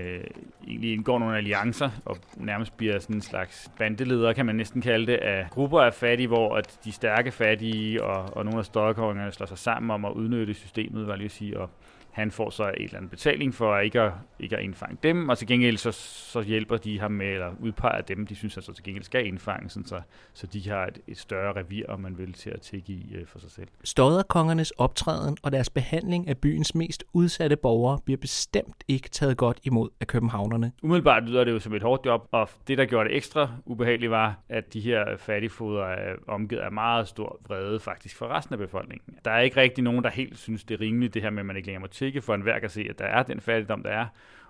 egentlig 0.66 0.92
indgår 0.92 1.18
nogle 1.18 1.36
alliancer, 1.36 1.90
og 2.04 2.16
nærmest 2.36 2.76
bliver 2.76 2.98
sådan 2.98 3.16
en 3.16 3.22
slags 3.22 3.70
bandeledere, 3.78 4.34
kan 4.34 4.46
man 4.46 4.54
næsten 4.54 4.82
kalde 4.82 5.06
det, 5.06 5.16
af 5.16 5.46
grupper 5.50 5.80
af 5.80 5.94
fattige, 5.94 6.26
hvor 6.26 6.56
at 6.56 6.78
de 6.84 6.92
stærke 6.92 7.30
fattige 7.30 8.04
og, 8.04 8.36
og 8.36 8.44
nogle 8.44 8.58
af 8.58 8.64
støderkongerne 8.64 9.32
slår 9.32 9.46
sig 9.46 9.58
sammen 9.58 9.90
om 9.90 10.04
at 10.04 10.12
udnytte 10.12 10.54
systemet, 10.54 11.06
var 11.06 11.16
lige 11.16 11.24
at 11.24 11.30
sige, 11.30 11.60
og 11.60 11.70
han 12.12 12.30
får 12.30 12.50
så 12.50 12.64
en 12.64 12.84
eller 12.84 12.96
anden 12.96 13.08
betaling 13.08 13.54
for 13.54 13.78
ikke 13.78 14.00
at, 14.00 14.12
ikke 14.40 14.56
at 14.56 14.62
indfange 14.62 14.98
dem, 15.02 15.28
og 15.28 15.38
til 15.38 15.46
gengæld 15.46 15.76
så, 15.76 15.92
så 15.92 16.42
hjælper 16.42 16.76
de 16.76 17.00
ham 17.00 17.10
med, 17.10 17.26
eller 17.26 17.50
udpeger 17.60 18.00
dem, 18.00 18.26
de 18.26 18.34
synes 18.34 18.56
altså 18.56 18.72
til 18.72 18.84
gengæld 18.84 19.04
skal 19.04 19.26
indfange, 19.26 19.70
sådan 19.70 19.86
så, 19.86 20.00
så 20.32 20.46
de 20.46 20.68
har 20.68 20.86
et, 20.86 20.98
et 21.06 21.18
større 21.18 21.52
revir, 21.52 21.86
om 21.88 22.00
man 22.00 22.18
vil, 22.18 22.32
til 22.32 22.50
at 22.50 22.60
tække 22.60 22.92
i 22.92 23.14
øh, 23.14 23.26
for 23.26 23.38
sig 23.38 23.50
selv. 23.50 23.68
Stodderkongernes 23.84 24.70
optræden 24.70 25.36
og 25.42 25.52
deres 25.52 25.70
behandling 25.70 26.28
af 26.28 26.38
byens 26.38 26.74
mest 26.74 27.04
udsatte 27.12 27.56
borgere 27.56 27.98
bliver 28.04 28.18
bestemt 28.18 28.84
ikke 28.88 29.08
taget 29.08 29.36
godt 29.36 29.60
imod 29.62 29.88
af 30.00 30.06
københavnerne. 30.06 30.72
Umiddelbart 30.82 31.22
lyder 31.22 31.44
det 31.44 31.52
jo 31.52 31.58
som 31.58 31.74
et 31.74 31.82
hårdt 31.82 32.06
job, 32.06 32.28
og 32.32 32.48
det, 32.68 32.78
der 32.78 32.84
gjorde 32.84 33.08
det 33.08 33.16
ekstra 33.16 33.50
ubehageligt, 33.66 34.10
var, 34.10 34.38
at 34.48 34.72
de 34.72 34.80
her 34.80 35.16
fattigfoder 35.16 35.84
er 35.84 36.14
omgivet 36.28 36.60
af 36.60 36.72
meget 36.72 37.08
stor 37.08 37.40
vrede 37.48 37.80
faktisk 37.80 38.16
for 38.16 38.28
resten 38.28 38.52
af 38.52 38.58
befolkningen. 38.58 39.14
Der 39.24 39.30
er 39.30 39.40
ikke 39.40 39.60
rigtig 39.60 39.84
nogen, 39.84 40.04
der 40.04 40.10
helt 40.10 40.38
synes, 40.38 40.64
det 40.64 40.74
er 40.74 40.80
rimeligt, 40.80 41.14
det 41.14 41.22
her 41.22 41.30
med, 41.30 41.40
at 41.40 41.46
man 41.46 41.56
ikke 41.56 41.66
længere 41.66 41.80
må 41.80 41.86
tjekke 42.02 42.22
for 42.22 42.34
enhver 42.34 42.58
kan 42.58 42.70
se, 42.70 42.86
at 42.90 42.98
der 42.98 43.04
er 43.04 43.22
den 43.22 43.40
fattigdom, 43.40 43.82
der 43.82 43.90
er. 43.90 44.06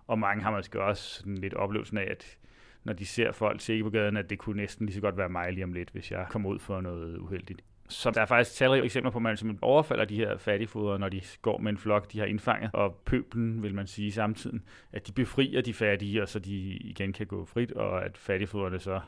Og 0.06 0.18
mange 0.18 0.42
har 0.42 0.50
måske 0.50 0.82
også 0.82 1.14
sådan 1.14 1.38
lidt 1.38 1.54
oplevelsen 1.54 1.98
af, 1.98 2.06
at 2.10 2.36
når 2.84 2.92
de 2.92 3.06
ser 3.06 3.32
folk 3.32 3.60
tjekke 3.60 3.84
på 3.84 3.90
gaden, 3.90 4.16
at 4.16 4.30
det 4.30 4.38
kunne 4.38 4.56
næsten 4.56 4.86
lige 4.86 4.94
så 4.94 5.00
godt 5.00 5.16
være 5.16 5.28
mig 5.28 5.52
lige 5.52 5.64
om 5.64 5.72
lidt, 5.72 5.90
hvis 5.90 6.10
jeg 6.10 6.26
kommer 6.30 6.50
ud 6.50 6.58
for 6.58 6.80
noget 6.80 7.18
uheldigt. 7.18 7.64
Så 7.88 8.10
der 8.10 8.20
er 8.20 8.26
faktisk 8.26 8.56
talrige 8.56 8.84
eksempler 8.84 9.10
på, 9.10 9.18
at 9.18 9.22
man 9.22 9.36
simpelthen 9.36 9.64
overfalder 9.64 10.04
de 10.04 10.16
her 10.16 10.36
fattigfoder, 10.36 10.98
når 10.98 11.08
de 11.08 11.20
går 11.42 11.58
med 11.58 11.72
en 11.72 11.78
flok, 11.78 12.12
de 12.12 12.18
har 12.18 12.26
indfanget, 12.26 12.70
og 12.72 12.94
pøblen, 13.04 13.62
vil 13.62 13.74
man 13.74 13.86
sige 13.86 14.12
samtidig, 14.12 14.60
at 14.92 15.06
de 15.06 15.12
befrier 15.12 15.60
de 15.60 15.74
fattige, 15.74 16.22
og 16.22 16.28
så 16.28 16.38
de 16.38 16.56
igen 16.66 17.12
kan 17.12 17.26
gå 17.26 17.44
frit, 17.44 17.72
og 17.72 18.04
at 18.04 18.18
fattigfoderne 18.18 18.78
så 18.78 19.00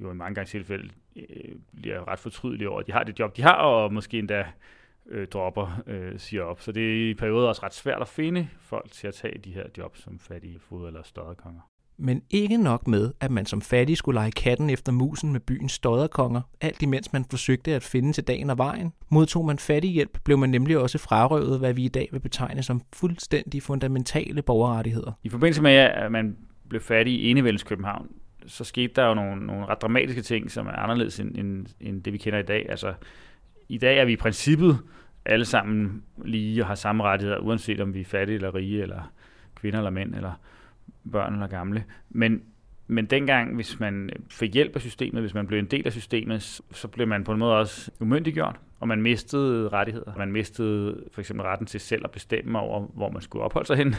jo 0.00 0.10
i 0.10 0.14
mange 0.14 0.34
gange 0.34 0.48
tilfælde 0.48 0.90
øh, 1.16 1.54
bliver 1.76 2.08
ret 2.08 2.18
fortrydelige 2.18 2.68
over, 2.68 2.80
at 2.80 2.86
de 2.86 2.92
har 2.92 3.02
det 3.02 3.18
job, 3.18 3.36
de 3.36 3.42
har, 3.42 3.54
og 3.54 3.92
måske 3.92 4.18
endda 4.18 4.46
øh, 5.08 5.26
dropper 5.26 5.82
øh, 5.86 6.12
siger 6.18 6.42
op. 6.42 6.60
Så 6.60 6.72
det 6.72 6.82
er 6.82 7.10
i 7.10 7.14
perioder 7.14 7.48
også 7.48 7.62
ret 7.62 7.74
svært 7.74 8.00
at 8.00 8.08
finde 8.08 8.48
folk 8.60 8.92
til 8.92 9.06
at 9.06 9.14
tage 9.14 9.38
de 9.44 9.50
her 9.50 9.64
jobs 9.78 10.02
som 10.02 10.18
fattige 10.18 10.58
fod- 10.58 10.86
eller 10.86 11.02
stodderkonger. 11.02 11.60
Men 12.00 12.22
ikke 12.30 12.56
nok 12.56 12.86
med, 12.86 13.12
at 13.20 13.30
man 13.30 13.46
som 13.46 13.60
fattig 13.60 13.96
skulle 13.96 14.16
lege 14.20 14.30
katten 14.30 14.70
efter 14.70 14.92
musen 14.92 15.32
med 15.32 15.40
byens 15.40 15.72
stodderkonger, 15.72 16.40
alt 16.60 16.82
imens 16.82 17.12
man 17.12 17.24
forsøgte 17.30 17.74
at 17.74 17.82
finde 17.82 18.12
til 18.12 18.24
dagen 18.24 18.50
og 18.50 18.58
vejen. 18.58 18.92
Modtog 19.08 19.46
man 19.46 19.58
fattig 19.58 19.90
hjælp, 19.90 20.18
blev 20.24 20.38
man 20.38 20.50
nemlig 20.50 20.78
også 20.78 20.98
frarøvet, 20.98 21.58
hvad 21.58 21.74
vi 21.74 21.84
i 21.84 21.88
dag 21.88 22.08
vil 22.12 22.20
betegne 22.20 22.62
som 22.62 22.80
fuldstændig 22.92 23.62
fundamentale 23.62 24.42
borgerrettigheder. 24.42 25.12
I 25.22 25.28
forbindelse 25.28 25.62
med, 25.62 25.72
at 25.72 26.12
man 26.12 26.36
blev 26.68 26.80
fattig 26.80 27.14
i 27.14 27.30
enevældes 27.30 27.62
København, 27.62 28.08
så 28.46 28.64
skete 28.64 28.92
der 28.96 29.06
jo 29.06 29.14
nogle, 29.14 29.46
nogle 29.46 29.66
ret 29.66 29.82
dramatiske 29.82 30.22
ting, 30.22 30.50
som 30.50 30.66
er 30.66 30.72
anderledes 30.72 31.20
end, 31.20 31.36
end, 31.36 31.66
end 31.80 32.02
det, 32.02 32.12
vi 32.12 32.18
kender 32.18 32.38
i 32.38 32.42
dag. 32.42 32.66
Altså, 32.68 32.94
i 33.68 33.78
dag 33.78 33.98
er 33.98 34.04
vi 34.04 34.12
i 34.12 34.16
princippet 34.16 34.78
alle 35.24 35.44
sammen 35.44 36.02
lige 36.24 36.62
og 36.62 36.66
har 36.66 36.74
samme 36.74 37.04
rettigheder, 37.04 37.38
uanset 37.38 37.80
om 37.80 37.94
vi 37.94 38.00
er 38.00 38.04
fattige 38.04 38.36
eller 38.36 38.54
rige, 38.54 38.82
eller 38.82 39.12
kvinder 39.54 39.78
eller 39.78 39.90
mænd, 39.90 40.14
eller 40.14 40.32
børn 41.12 41.32
eller 41.32 41.46
gamle. 41.46 41.84
Men 42.10 42.42
Men 42.90 43.06
dengang, 43.06 43.54
hvis 43.54 43.80
man 43.80 44.10
fik 44.30 44.54
hjælp 44.54 44.74
af 44.74 44.80
systemet, 44.80 45.22
hvis 45.22 45.34
man 45.34 45.46
blev 45.46 45.58
en 45.58 45.66
del 45.66 45.86
af 45.86 45.92
systemet, 45.92 46.42
så 46.72 46.88
blev 46.88 47.08
man 47.08 47.24
på 47.24 47.32
en 47.32 47.38
måde 47.38 47.58
også 47.58 47.90
umyndiggjort 48.00 48.56
og 48.80 48.88
man 48.88 49.02
mistede 49.02 49.68
rettigheder. 49.68 50.12
Man 50.16 50.32
mistede 50.32 51.04
for 51.12 51.20
eksempel 51.20 51.46
retten 51.46 51.66
til 51.66 51.80
selv 51.80 52.02
at 52.04 52.10
bestemme 52.10 52.58
over, 52.58 52.86
hvor 52.94 53.10
man 53.10 53.22
skulle 53.22 53.44
opholde 53.44 53.66
sig 53.66 53.76
hen. 53.76 53.94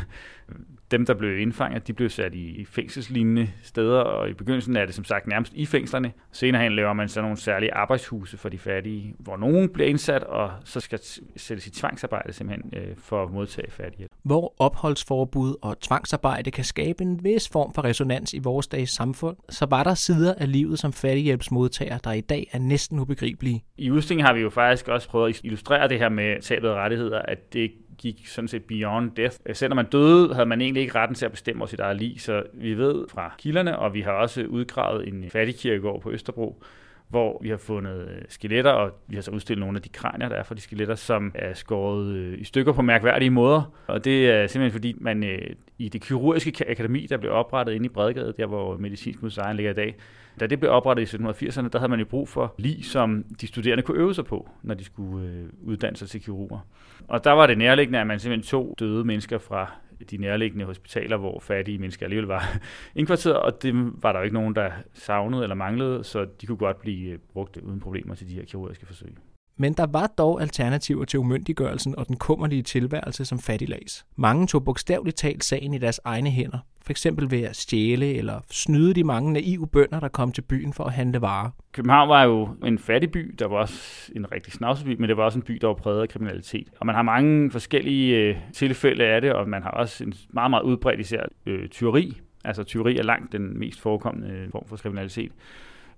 Dem, 0.92 1.06
der 1.06 1.14
blev 1.14 1.40
indfanget, 1.40 1.88
de 1.88 1.94
blev 1.94 2.10
sat 2.10 2.34
i 2.34 2.66
fængselslignende 2.66 3.50
steder, 3.64 4.00
og 4.00 4.30
i 4.30 4.34
begyndelsen 4.34 4.76
er 4.76 4.86
det 4.86 4.96
som 4.96 5.04
sagt 5.04 5.28
nærmest 5.28 5.54
i 5.54 5.66
fængslerne. 5.66 6.12
Senere 6.32 6.64
hen 6.64 6.76
laver 6.76 6.94
man 6.94 7.10
så 7.10 7.22
nogle 7.22 7.38
særlige 7.38 7.74
arbejdshuse 7.74 8.38
for 8.38 8.50
de 8.50 8.58
fattige, 8.58 9.16
hvor 9.20 9.38
nogen 9.38 9.70
bliver 9.70 9.90
indsat, 9.90 10.24
og 10.24 10.52
så 10.64 10.80
skal 10.80 11.00
sættes 11.38 11.68
i 11.68 11.72
tvangsarbejde 11.72 12.34
simpelthen 12.34 12.74
øh, 12.78 12.96
for 12.98 13.24
at 13.24 13.32
modtage 13.32 13.72
fattige. 13.72 14.08
Hvor 14.24 14.54
opholdsforbud 14.60 15.56
og 15.62 15.80
tvangsarbejde 15.80 16.52
kan 16.52 16.64
skabe 16.64 17.04
en 17.04 17.24
vis 17.24 17.50
form 17.50 17.74
for 17.74 17.84
resonans 17.84 18.34
i 18.34 18.40
vores 18.40 18.68
dages 18.68 18.90
samfund, 18.90 19.38
så 19.50 19.66
var 19.66 19.84
der 19.84 19.94
sider 19.94 20.34
af 20.38 20.52
livet 20.52 20.80
som 20.80 20.94
fattighjælpsmodtager, 20.94 21.98
der 21.98 22.12
i 22.12 22.22
dag 22.22 22.50
er 22.52 22.60
næsten 22.60 23.00
ubegribelige. 23.00 23.64
I 23.78 23.92
udstillingen 23.92 24.26
har 24.26 24.34
vi 24.34 24.42
jo 24.42 24.50
faktisk 24.50 24.69
faktisk 24.70 24.88
også 24.88 25.10
prøvet 25.10 25.30
at 25.30 25.42
illustrere 25.44 25.88
det 25.88 26.00
her 26.00 26.10
med 26.10 26.42
tabet 26.42 26.70
af 26.70 26.74
rettigheder, 26.74 27.22
at 27.22 27.54
det 27.54 27.72
gik 27.98 28.28
sådan 28.28 28.48
set 28.48 28.64
beyond 28.64 29.12
death. 29.12 29.38
Selvom 29.54 29.76
man 29.76 29.86
døde, 29.86 30.34
havde 30.34 30.46
man 30.46 30.62
egentlig 30.62 30.82
ikke 30.82 30.96
retten 30.96 31.16
til 31.16 31.26
at 31.26 31.32
bestemme 31.32 31.62
over 31.62 31.68
sit 31.68 31.80
eget 31.80 31.98
liv, 31.98 32.18
så 32.18 32.44
vi 32.54 32.74
ved 32.74 33.06
fra 33.10 33.36
kilderne, 33.38 33.80
og 33.80 33.94
vi 33.94 34.02
har 34.02 34.12
også 34.12 34.44
udgravet 34.44 35.08
en 35.08 35.30
fattigkirkegård 35.30 36.02
på 36.02 36.12
Østerbro, 36.12 36.64
hvor 37.08 37.40
vi 37.42 37.50
har 37.50 37.58
fundet 37.58 38.02
øh, 38.02 38.22
skeletter, 38.30 38.72
og 38.72 38.92
vi 39.08 39.16
har 39.16 39.22
så 39.22 39.32
udstillet 39.32 39.60
nogle 39.60 39.78
af 39.78 39.82
de 39.82 39.90
kranier, 39.90 40.30
der 40.30 40.36
er 40.36 40.44
for 40.44 40.56
de 40.56 40.62
skeletter, 40.62 40.96
som 40.96 41.32
er 41.36 41.54
skåret 41.54 42.08
øh, 42.08 42.40
i 42.40 42.44
stykker 42.44 42.74
på 42.74 42.82
mærkværdige 42.82 43.30
måder. 43.30 43.74
Og 43.88 44.06
det 44.06 44.30
er 44.30 44.48
simpelthen 44.48 44.72
fordi, 44.72 44.96
man 45.00 45.24
øh, 45.24 45.56
i 45.80 45.90
det 45.90 46.02
kirurgiske 46.02 46.70
akademi, 46.70 47.06
der 47.10 47.18
blev 47.18 47.32
oprettet 47.32 47.74
inde 47.74 47.86
i 47.86 47.90
Bredgade, 47.90 48.34
der 48.38 48.46
hvor 48.46 48.78
Medicinsk 48.78 49.24
Museum 49.24 49.56
ligger 49.56 49.72
i 49.72 49.76
dag, 49.76 49.96
da 50.40 50.48
det 50.48 50.60
blev 50.60 50.72
oprettet 50.72 51.14
i 51.14 51.18
1780'erne, 51.18 51.68
der 51.68 51.80
havde 51.80 51.90
man 51.90 52.00
jo 52.00 52.06
brug 52.06 52.30
for 52.30 52.56
lige 52.58 52.84
som 52.84 53.26
de 53.42 53.48
studerende 53.48 53.84
kunne 53.84 53.98
øve 53.98 54.14
sig 54.14 54.26
på, 54.26 54.50
når 54.64 54.74
de 54.74 54.84
skulle 54.84 55.28
øh, 55.28 55.46
uddanne 55.62 55.98
sig 55.98 56.10
til 56.10 56.22
kirurger. 56.22 56.60
Og 57.08 57.24
der 57.24 57.32
var 57.32 57.48
det 57.48 57.58
nærliggende, 57.58 58.00
at 58.00 58.08
man 58.08 58.20
simpelthen 58.20 58.50
tog 58.50 58.76
døde 58.80 59.06
mennesker 59.06 59.38
fra 59.38 59.72
de 60.12 60.18
nærliggende 60.18 60.66
hospitaler, 60.66 61.18
hvor 61.18 61.40
fattige 61.40 61.78
mennesker 61.78 62.06
alligevel 62.06 62.28
var 62.28 62.60
indkvarteret, 62.96 63.38
og 63.38 63.64
det 63.64 63.74
var 64.04 64.12
der 64.12 64.20
jo 64.20 64.24
ikke 64.24 64.34
nogen, 64.34 64.56
der 64.56 64.72
savnede 64.94 65.44
eller 65.44 65.56
manglede, 65.56 66.04
så 66.04 66.28
de 66.42 66.46
kunne 66.46 66.58
godt 66.58 66.80
blive 66.80 67.12
øh, 67.12 67.20
brugt 67.34 67.58
uden 67.58 67.80
problemer 67.80 68.16
til 68.16 68.30
de 68.30 68.34
her 68.34 68.46
kirurgiske 68.46 68.86
forsøg. 68.86 69.16
Men 69.62 69.74
der 69.74 69.86
var 69.86 70.08
dog 70.08 70.42
alternativer 70.42 71.06
til 71.06 71.20
umyndiggørelsen 71.20 71.96
og 71.98 72.08
den 72.08 72.16
kummerlige 72.16 72.64
tilværelse 72.64 73.26
som 73.26 73.40
fattiglags. 73.40 74.06
Mange 74.16 74.48
tog 74.48 74.66
bogstaveligt 74.66 75.18
talt 75.18 75.44
sagen 75.44 75.74
i 75.74 75.78
deres 75.78 76.00
egne 76.04 76.30
hænder, 76.30 76.58
for 76.82 76.92
eksempel 76.92 77.32
ved 77.32 77.42
at 77.42 77.56
stjæle 77.56 78.16
eller 78.16 78.40
snyde 78.52 78.94
de 78.94 79.04
mange 79.04 79.34
naive 79.34 79.68
bønder, 79.68 80.00
der 80.00 80.08
kom 80.08 80.32
til 80.32 80.42
byen 80.42 80.74
for 80.74 80.84
at 80.84 80.94
handle 80.94 81.22
varer. 81.22 81.50
København 81.72 82.10
var 82.10 82.24
jo 82.24 82.50
en 82.66 82.78
fattig 82.78 83.12
by, 83.12 83.36
der 83.40 83.48
var 83.48 83.58
også 83.58 84.12
en 84.16 84.32
rigtig 84.32 84.54
snavseby, 84.54 84.96
men 85.00 85.10
det 85.10 85.18
var 85.18 85.24
også 85.24 85.40
en 85.40 85.44
by, 85.44 85.54
der 85.62 85.68
var 85.68 85.74
præget 85.74 86.02
af 86.02 86.10
kriminalitet. 86.10 86.68
Og 86.80 86.86
man 86.86 86.96
har 86.96 87.02
mange 87.02 87.52
forskellige 87.52 88.18
øh, 88.18 88.36
tilfælde 88.54 89.04
af 89.04 89.22
det, 89.22 89.34
og 89.34 89.50
man 89.50 89.64
har 89.64 89.72
også 89.72 90.04
en 90.04 90.14
meget, 90.30 90.50
meget 90.50 90.64
udbredt 90.64 91.00
især 91.00 91.24
øh, 91.46 91.68
tyveri. 91.68 92.22
Altså 92.44 92.64
tyveri 92.64 92.98
er 92.98 93.04
langt 93.04 93.32
den 93.32 93.60
mest 93.60 93.82
forekommende 93.82 94.30
øh, 94.30 94.52
form 94.52 94.68
for 94.68 94.78
kriminalitet. 94.78 95.32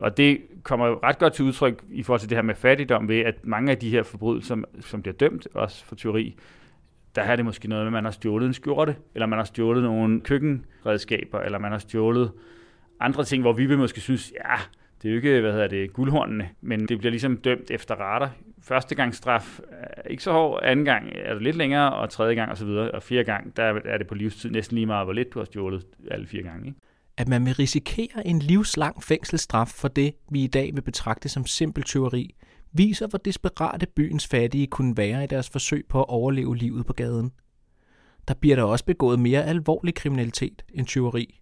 Og 0.02 0.18
det 0.18 0.42
kommer 0.64 0.88
jo 0.88 1.00
ret 1.04 1.20
godt 1.20 1.34
til 1.34 1.46
udtryk 1.46 1.84
i 1.92 2.04
forhold 2.04 2.20
til 2.20 2.30
det 2.30 2.38
her 2.38 2.42
med 2.44 2.56
fattigdom 2.56 3.08
ved, 3.08 3.20
at 3.20 3.36
mange 3.46 3.72
af 3.72 3.78
de 3.78 3.90
her 3.90 4.04
forbrydelser, 4.04 4.58
som 4.80 5.02
bliver 5.02 5.16
dømt, 5.16 5.48
også 5.54 5.86
for 5.86 5.96
tyveri, 5.96 6.36
der 7.16 7.22
er 7.22 7.36
det 7.36 7.46
måske 7.46 7.68
noget 7.68 7.84
med, 7.84 7.88
at 7.88 7.94
man 7.94 8.04
har 8.04 8.12
stjålet 8.12 8.48
en 8.48 8.54
skjorte, 8.54 8.96
eller 9.16 9.26
man 9.26 9.40
har 9.40 9.44
stjålet 9.44 9.84
nogle 9.84 10.22
køkkenredskaber, 10.22 11.40
eller 11.40 11.60
man 11.60 11.72
har 11.72 11.80
stjålet 11.80 12.32
andre 13.00 13.24
ting, 13.24 13.42
hvor 13.42 13.54
vi 13.54 13.66
vil 13.66 13.78
måske 13.78 14.02
synes, 14.02 14.34
ja, 14.46 14.56
det 15.02 15.08
er 15.08 15.12
jo 15.12 15.16
ikke, 15.16 15.42
hvad 15.42 15.52
hedder 15.52 15.68
det, 15.68 15.94
guldhornene, 15.94 16.50
men 16.62 16.80
det 16.80 16.98
bliver 16.98 17.12
ligesom 17.12 17.38
dømt 17.38 17.72
efter 17.72 17.96
retter. 18.00 18.30
Første 18.64 18.96
gang 18.96 19.16
straf 19.16 19.60
er 19.72 20.10
ikke 20.10 20.24
så 20.24 20.32
hård, 20.32 20.60
anden 20.64 20.86
gang 20.86 21.12
er 21.16 21.34
det 21.34 21.44
lidt 21.44 21.56
længere, 21.56 21.94
og 21.94 22.10
tredje 22.10 22.36
gang 22.36 22.52
osv., 22.52 22.68
og, 22.68 22.92
og 22.94 23.04
fjerde 23.04 23.24
gang, 23.24 23.58
der 23.58 23.64
er 23.86 23.98
det 23.98 24.08
på 24.08 24.16
livstid 24.16 24.50
næsten 24.50 24.76
lige 24.76 24.86
meget, 24.86 25.06
hvor 25.06 25.14
lidt 25.14 25.34
du 25.34 25.40
har 25.40 25.46
stjålet 25.46 25.86
alle 26.12 26.28
fire 26.28 26.44
gange. 26.44 26.68
Ikke? 26.68 26.80
At 27.22 27.28
man 27.28 27.46
vil 27.46 27.54
risikere 27.54 28.28
en 28.28 28.40
livslang 28.40 29.04
fængselsstraf 29.04 29.68
for 29.68 29.88
det, 29.88 30.14
vi 30.32 30.44
i 30.44 30.48
dag 30.48 30.76
vil 30.76 30.82
betragte 30.82 31.30
som 31.30 31.46
simpel 31.46 31.84
tyveri, 31.84 32.36
viser, 32.72 33.08
hvor 33.08 33.18
desperate 33.18 33.88
byens 33.96 34.28
fattige 34.28 34.68
kunne 34.68 34.98
være 34.98 35.24
i 35.24 35.28
deres 35.28 35.50
forsøg 35.50 35.86
på 35.90 36.00
at 36.00 36.10
overleve 36.10 36.58
livet 36.58 36.86
på 36.86 36.94
gaden. 36.94 37.32
Der 38.28 38.34
bliver 38.34 38.56
der 38.56 38.64
også 38.64 38.86
begået 38.86 39.20
mere 39.20 39.46
alvorlig 39.46 39.96
kriminalitet 39.96 40.66
end 40.74 40.88
tyveri. 40.88 41.41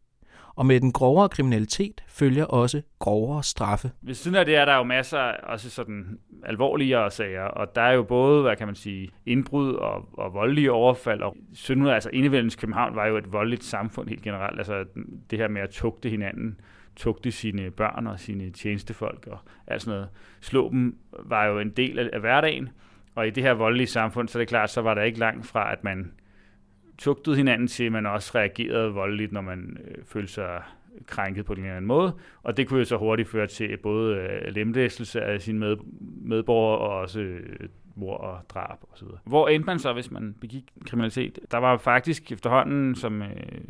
Og 0.55 0.65
med 0.65 0.79
den 0.79 0.91
grovere 0.91 1.29
kriminalitet 1.29 2.03
følger 2.07 2.45
også 2.45 2.81
grovere 2.99 3.43
straffe. 3.43 3.91
Ved 4.01 4.13
siden 4.13 4.37
af 4.37 4.45
det 4.45 4.55
er 4.55 4.65
der 4.65 4.75
jo 4.75 4.83
masser 4.83 5.19
af 5.19 5.39
også 5.43 5.69
sådan 5.69 6.19
alvorligere 6.43 7.11
sager, 7.11 7.43
og 7.43 7.75
der 7.75 7.81
er 7.81 7.91
jo 7.91 8.03
både, 8.03 8.41
hvad 8.41 8.55
kan 8.55 8.67
man 8.67 8.75
sige, 8.75 9.09
indbrud 9.25 9.73
og, 9.73 10.09
og 10.13 10.33
voldelige 10.33 10.71
overfald. 10.71 11.21
Og 11.21 11.35
1700, 11.51 11.95
altså 11.95 12.09
Enevældens 12.13 12.55
København 12.55 12.95
var 12.95 13.07
jo 13.07 13.17
et 13.17 13.33
voldeligt 13.33 13.63
samfund 13.63 14.09
helt 14.09 14.21
generelt. 14.21 14.57
Altså 14.57 14.85
det 15.29 15.39
her 15.39 15.47
med 15.47 15.61
at 15.61 15.69
tugte 15.69 16.09
hinanden 16.09 16.59
tugte 16.95 17.31
sine 17.31 17.71
børn 17.71 18.07
og 18.07 18.19
sine 18.19 18.51
tjenestefolk 18.51 19.27
og 19.27 19.39
alt 19.67 19.81
sådan 19.81 19.97
noget. 19.97 20.09
Slå 20.41 20.69
dem 20.69 20.97
var 21.25 21.45
jo 21.45 21.59
en 21.59 21.69
del 21.69 21.99
af, 21.99 22.09
af 22.13 22.19
hverdagen, 22.19 22.69
og 23.15 23.27
i 23.27 23.29
det 23.29 23.43
her 23.43 23.53
voldelige 23.53 23.87
samfund, 23.87 24.27
så 24.27 24.37
er 24.37 24.41
det 24.41 24.47
klart, 24.47 24.69
så 24.69 24.81
var 24.81 24.93
der 24.93 25.01
ikke 25.01 25.19
langt 25.19 25.47
fra, 25.47 25.71
at 25.71 25.83
man 25.83 26.11
tugtede 26.99 27.35
hinanden 27.35 27.67
til, 27.67 27.91
man 27.91 28.05
også 28.05 28.31
reagerede 28.35 28.93
voldeligt, 28.93 29.31
når 29.31 29.41
man 29.41 29.77
øh, 29.87 30.03
følte 30.05 30.33
sig 30.33 30.61
krænket 31.07 31.45
på 31.45 31.53
en 31.53 31.59
eller 31.59 31.75
anden 31.75 31.87
måde. 31.87 32.13
Og 32.43 32.57
det 32.57 32.67
kunne 32.67 32.79
jo 32.79 32.85
så 32.85 32.97
hurtigt 32.97 33.29
føre 33.29 33.47
til 33.47 33.77
både 33.77 34.15
øh, 34.15 34.53
lemlæstelse 34.53 35.21
af 35.21 35.41
sine 35.41 35.59
med, 35.59 35.77
medborgere 36.21 36.79
og 36.79 36.97
også 36.97 37.19
øh, 37.19 37.69
mor 37.95 38.17
og 38.17 38.39
drab 38.49 38.77
osv. 38.93 39.07
Hvor 39.23 39.47
endte 39.47 39.65
man 39.65 39.79
så, 39.79 39.93
hvis 39.93 40.11
man 40.11 40.35
begik 40.41 40.63
kriminalitet? 40.85 41.39
Der 41.51 41.57
var 41.57 41.77
faktisk 41.77 42.31
efterhånden, 42.31 42.95
som, 42.95 43.21
øh, 43.21 43.27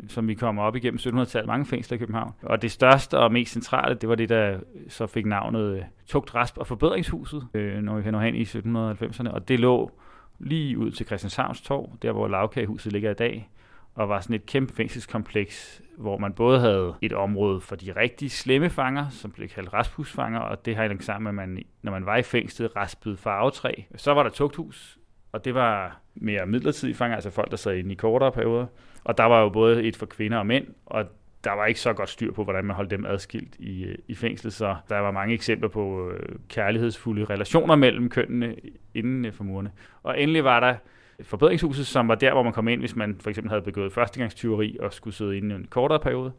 som 0.08 0.28
vi 0.28 0.34
kommer 0.34 0.62
op 0.62 0.76
igennem 0.76 0.98
1700-tallet, 0.98 1.46
mange 1.46 1.66
fængsler 1.66 1.96
i 1.96 1.98
København. 1.98 2.32
Og 2.42 2.62
det 2.62 2.70
største 2.70 3.18
og 3.18 3.32
mest 3.32 3.52
centrale, 3.52 3.94
det 3.94 4.08
var 4.08 4.14
det, 4.14 4.28
der 4.28 4.58
så 4.88 5.06
fik 5.06 5.26
navnet 5.26 5.76
øh, 5.76 5.82
Tugt, 6.06 6.34
Rasp 6.34 6.58
og 6.58 6.66
Forbedringshuset, 6.66 7.46
øh, 7.54 7.82
når 7.82 8.00
vi 8.00 8.10
når 8.10 8.20
hen 8.20 8.34
i 8.34 8.42
1790'erne. 8.42 9.30
Og 9.30 9.48
det 9.48 9.60
lå 9.60 9.90
lige 10.40 10.78
ud 10.78 10.90
til 10.90 11.06
Christianshavns 11.06 11.60
Torv, 11.60 11.92
der 12.02 12.12
hvor 12.12 12.28
lavkagehuset 12.28 12.92
ligger 12.92 13.10
i 13.10 13.14
dag, 13.14 13.50
og 13.94 14.08
var 14.08 14.20
sådan 14.20 14.36
et 14.36 14.46
kæmpe 14.46 14.74
fængselskompleks, 14.74 15.82
hvor 15.98 16.18
man 16.18 16.32
både 16.32 16.60
havde 16.60 16.94
et 17.02 17.12
område 17.12 17.60
for 17.60 17.76
de 17.76 17.92
rigtig 17.96 18.30
slemme 18.30 18.70
fanger, 18.70 19.08
som 19.08 19.30
blev 19.30 19.48
kaldt 19.48 19.72
raspusfanger, 19.72 20.40
og 20.40 20.64
det 20.64 20.76
har 20.76 20.96
sammen 21.00 21.34
med, 21.34 21.42
at 21.42 21.48
man, 21.48 21.64
når 21.82 21.92
man 21.92 22.06
var 22.06 22.16
i 22.16 22.22
fængslet, 22.22 22.76
raspede 22.76 23.16
farvetræ. 23.16 23.72
Så 23.96 24.14
var 24.14 24.22
der 24.22 24.30
tugthus, 24.30 24.98
og 25.32 25.44
det 25.44 25.54
var 25.54 26.00
mere 26.14 26.46
midlertidige 26.46 26.94
fanger, 26.94 27.14
altså 27.14 27.30
folk, 27.30 27.50
der 27.50 27.56
sad 27.56 27.76
inde 27.76 27.92
i 27.92 27.94
kortere 27.94 28.32
perioder. 28.32 28.66
Og 29.04 29.18
der 29.18 29.24
var 29.24 29.40
jo 29.40 29.48
både 29.48 29.82
et 29.82 29.96
for 29.96 30.06
kvinder 30.06 30.38
og 30.38 30.46
mænd, 30.46 30.66
og 30.86 31.04
der 31.44 31.52
var 31.52 31.66
ikke 31.66 31.80
så 31.80 31.92
godt 31.92 32.08
styr 32.08 32.32
på, 32.32 32.44
hvordan 32.44 32.64
man 32.64 32.76
holdt 32.76 32.90
dem 32.90 33.06
adskilt 33.06 33.56
i, 33.58 33.84
øh, 33.84 33.98
i 34.08 34.14
fængslet, 34.14 34.52
så 34.52 34.76
der 34.88 34.98
var 34.98 35.10
mange 35.10 35.34
eksempler 35.34 35.68
på 35.68 36.10
øh, 36.10 36.38
kærlighedsfulde 36.48 37.24
relationer 37.24 37.76
mellem 37.76 38.08
kønnene 38.08 38.56
inden 38.94 39.24
øh, 39.24 39.32
for 39.32 39.44
murene. 39.44 39.70
Og 40.02 40.20
endelig 40.20 40.44
var 40.44 40.60
der 40.60 40.74
forbedringshuset, 41.22 41.86
som 41.86 42.08
var 42.08 42.14
der, 42.14 42.32
hvor 42.32 42.42
man 42.42 42.52
kom 42.52 42.68
ind, 42.68 42.80
hvis 42.80 42.96
man 42.96 43.16
for 43.20 43.30
eksempel 43.30 43.50
havde 43.50 43.62
begået 43.62 43.92
førstegangstyveri 43.92 44.76
og 44.80 44.92
skulle 44.92 45.14
sidde 45.14 45.36
inde 45.36 45.54
i 45.54 45.58
en 45.58 45.66
kortere 45.70 46.00
periode. 46.00 46.32